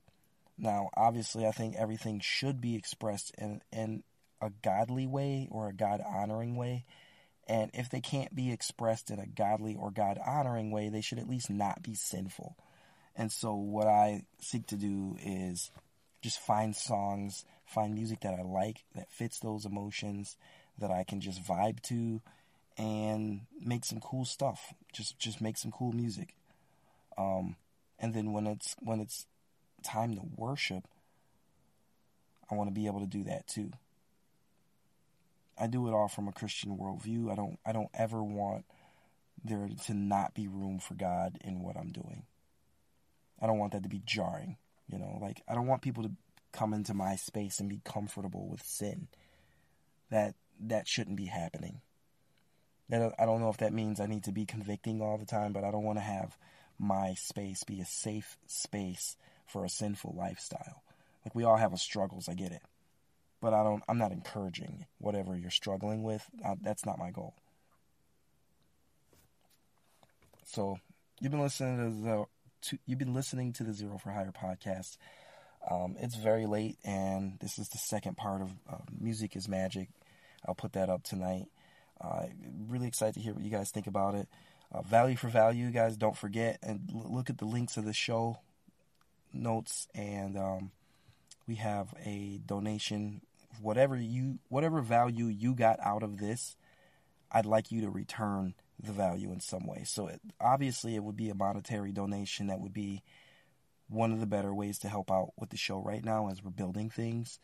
[0.58, 4.04] Now, obviously, I think everything should be expressed in, in
[4.42, 6.86] a godly way or a God honoring way.
[7.48, 11.20] And if they can't be expressed in a godly or God honoring way, they should
[11.20, 12.58] at least not be sinful.
[13.16, 15.72] And so, what I seek to do is
[16.22, 20.36] just find songs, find music that I like, that fits those emotions,
[20.80, 22.22] that I can just vibe to,
[22.78, 24.74] and make some cool stuff.
[24.92, 26.36] Just just make some cool music.
[27.18, 27.56] Um,
[28.00, 29.28] and then when it's when it's
[29.84, 30.84] time to worship,
[32.50, 33.72] I want to be able to do that too.
[35.58, 37.32] I do it all from a Christian worldview.
[37.32, 38.66] I don't I don't ever want
[39.44, 42.24] there to not be room for God in what I'm doing.
[43.42, 46.12] I don't want that to be jarring, you know, like I don't want people to
[46.52, 49.08] come into my space and be comfortable with sin.
[50.10, 51.82] That that shouldn't be happening.
[52.90, 55.54] That I don't know if that means I need to be convicting all the time,
[55.54, 56.38] but I don't want to have
[56.78, 59.16] my space be a safe space
[59.48, 60.84] for a sinful lifestyle.
[61.24, 62.62] Like we all have our struggles, I get it
[63.42, 63.84] but I don't.
[63.88, 66.26] I'm not encouraging whatever you're struggling with.
[66.44, 67.36] Uh, that's not my goal.
[70.46, 70.80] So
[71.20, 72.26] you've been listening to the
[72.70, 74.98] to, you've been listening to the Xero for Hire podcast.
[75.70, 79.90] Um, it's very late, and this is the second part of uh, Music is Magic.
[80.48, 81.48] I'll put that up tonight.
[82.00, 82.26] Uh,
[82.68, 84.28] really excited to hear what you guys think about it.
[84.72, 85.98] Uh, value for value, guys.
[85.98, 88.40] Don't forget and look at the links of the show
[89.34, 90.72] notes, and um,
[91.48, 93.22] we have a donation.
[93.62, 96.58] Whatever you, whatever value you got out of this,
[97.32, 99.84] I'd like you to return the value in some way.
[99.86, 102.48] So it, obviously, it would be a monetary donation.
[102.48, 103.04] That would be
[103.88, 106.52] one of the better ways to help out with the show right now as we're
[106.52, 107.40] building things.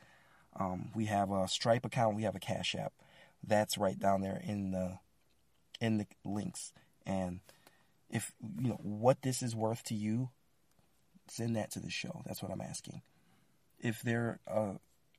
[0.60, 2.16] Um, we have a Stripe account.
[2.16, 2.94] We have a Cash App.
[3.46, 5.00] That's right down there in the
[5.80, 6.74] in the links.
[7.06, 7.40] And
[8.10, 10.30] if you know what this is worth to you,
[11.28, 12.22] send that to the show.
[12.26, 13.02] That's what I'm asking.
[13.82, 14.74] If there uh,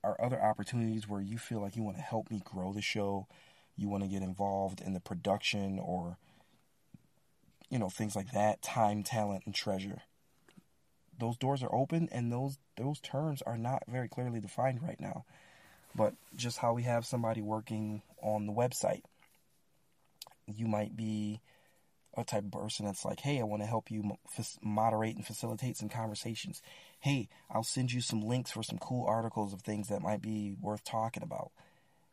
[0.05, 3.27] are other opportunities where you feel like you want to help me grow the show,
[3.77, 6.17] you want to get involved in the production or
[7.71, 10.03] you know things like that, time, talent, and treasure.
[11.19, 15.25] Those doors are open, and those those terms are not very clearly defined right now.
[15.95, 19.03] But just how we have somebody working on the website,
[20.47, 21.41] you might be
[22.17, 24.17] a type of person that's like, hey, I want to help you
[24.63, 26.63] moderate and facilitate some conversations.
[27.03, 30.55] Hey, I'll send you some links for some cool articles of things that might be
[30.61, 31.51] worth talking about.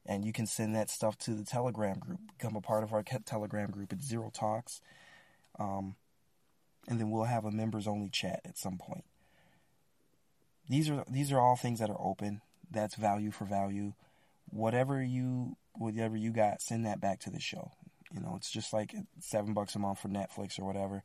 [0.04, 2.20] And you can send that stuff to the Telegram group.
[2.40, 3.94] Become a part of our Telegram group.
[3.94, 4.82] It's Xero Talks.
[5.60, 5.94] Um,
[6.88, 9.04] and then we'll have a members only chat at some point.
[10.68, 12.42] These are these are all things that are open.
[12.72, 13.94] That's value for value.
[14.50, 17.74] Whatever you whatever you got, send that back to the show.
[18.12, 21.04] You know, it's just like seven bucks a month for Netflix or whatever.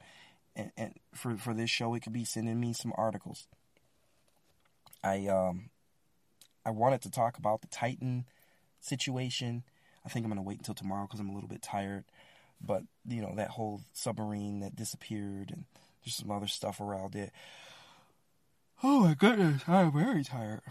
[0.56, 3.46] And, and for for this show, it could be sending me some articles.
[5.04, 5.70] I um,
[6.64, 8.24] I wanted to talk about the Titan
[8.80, 9.62] situation.
[10.04, 12.04] I think I'm gonna wait until tomorrow because I'm a little bit tired.
[12.60, 15.64] But you know that whole submarine that disappeared, and
[16.04, 17.30] there's some other stuff around it.
[18.82, 20.62] Oh my goodness, I'm very tired.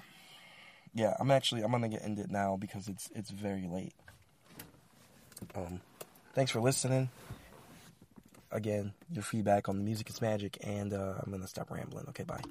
[0.94, 3.94] Yeah, I'm actually I'm gonna get ended now because it's it's very late.
[5.56, 5.82] Um,
[6.34, 7.10] Thanks for listening.
[8.52, 12.06] Again, your feedback on the music is magic, and uh, I'm gonna stop rambling.
[12.10, 12.42] Okay, bye.